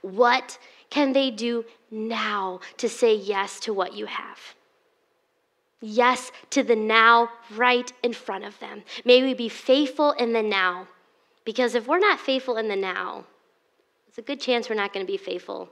What 0.00 0.58
can 0.90 1.12
they 1.12 1.32
do 1.32 1.64
now 1.90 2.60
to 2.76 2.88
say 2.88 3.14
yes 3.14 3.58
to 3.60 3.74
what 3.74 3.94
you 3.94 4.06
have? 4.06 4.38
Yes 5.80 6.32
to 6.50 6.62
the 6.62 6.76
now 6.76 7.28
right 7.54 7.92
in 8.02 8.12
front 8.12 8.44
of 8.44 8.58
them. 8.58 8.82
May 9.04 9.22
we 9.22 9.34
be 9.34 9.48
faithful 9.48 10.12
in 10.12 10.32
the 10.32 10.42
now. 10.42 10.88
Because 11.44 11.74
if 11.74 11.86
we're 11.86 11.98
not 11.98 12.18
faithful 12.18 12.56
in 12.56 12.68
the 12.68 12.76
now, 12.76 13.24
it's 14.08 14.18
a 14.18 14.22
good 14.22 14.40
chance 14.40 14.68
we're 14.68 14.74
not 14.74 14.92
going 14.92 15.06
to 15.06 15.10
be 15.10 15.16
faithful 15.16 15.68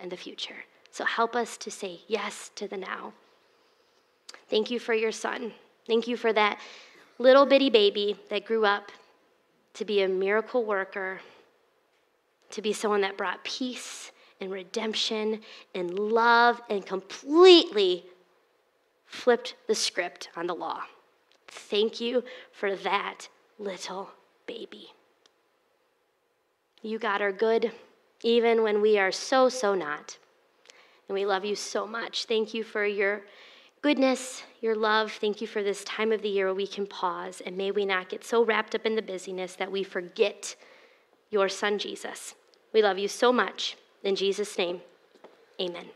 in 0.00 0.08
the 0.08 0.16
future. 0.16 0.64
So 0.90 1.04
help 1.04 1.36
us 1.36 1.56
to 1.58 1.70
say 1.70 2.00
yes 2.06 2.50
to 2.54 2.66
the 2.66 2.76
now. 2.76 3.12
Thank 4.48 4.70
you 4.70 4.78
for 4.78 4.94
your 4.94 5.12
son. 5.12 5.52
Thank 5.86 6.06
you 6.06 6.16
for 6.16 6.32
that 6.32 6.60
little 7.18 7.44
bitty 7.44 7.68
baby 7.68 8.16
that 8.30 8.46
grew 8.46 8.64
up 8.64 8.90
to 9.74 9.84
be 9.84 10.02
a 10.02 10.08
miracle 10.08 10.64
worker, 10.64 11.20
to 12.50 12.62
be 12.62 12.72
someone 12.72 13.00
that 13.02 13.18
brought 13.18 13.44
peace 13.44 14.12
and 14.40 14.50
redemption 14.50 15.40
and 15.74 15.98
love 15.98 16.60
and 16.70 16.86
completely 16.86 18.04
flipped 19.14 19.54
the 19.66 19.74
script 19.74 20.28
on 20.36 20.46
the 20.46 20.54
law. 20.54 20.82
Thank 21.48 22.00
you 22.00 22.24
for 22.52 22.74
that 22.76 23.28
little 23.58 24.10
baby. 24.46 24.92
You, 26.82 26.98
God, 26.98 27.22
are 27.22 27.32
good 27.32 27.72
even 28.22 28.62
when 28.62 28.80
we 28.80 28.98
are 28.98 29.12
so, 29.12 29.48
so 29.48 29.74
not. 29.74 30.18
And 31.08 31.14
we 31.14 31.26
love 31.26 31.44
you 31.44 31.54
so 31.54 31.86
much. 31.86 32.24
Thank 32.24 32.54
you 32.54 32.64
for 32.64 32.84
your 32.84 33.22
goodness, 33.82 34.42
your 34.60 34.74
love. 34.74 35.12
Thank 35.12 35.40
you 35.40 35.46
for 35.46 35.62
this 35.62 35.84
time 35.84 36.10
of 36.12 36.22
the 36.22 36.28
year 36.28 36.46
where 36.46 36.54
we 36.54 36.66
can 36.66 36.86
pause. 36.86 37.42
And 37.44 37.56
may 37.56 37.70
we 37.70 37.84
not 37.84 38.08
get 38.08 38.24
so 38.24 38.44
wrapped 38.44 38.74
up 38.74 38.86
in 38.86 38.96
the 38.96 39.02
busyness 39.02 39.54
that 39.56 39.70
we 39.70 39.82
forget 39.82 40.56
your 41.30 41.48
son, 41.48 41.78
Jesus. 41.78 42.34
We 42.72 42.82
love 42.82 42.98
you 42.98 43.08
so 43.08 43.32
much. 43.32 43.76
In 44.02 44.16
Jesus' 44.16 44.56
name, 44.58 44.80
amen. 45.60 45.86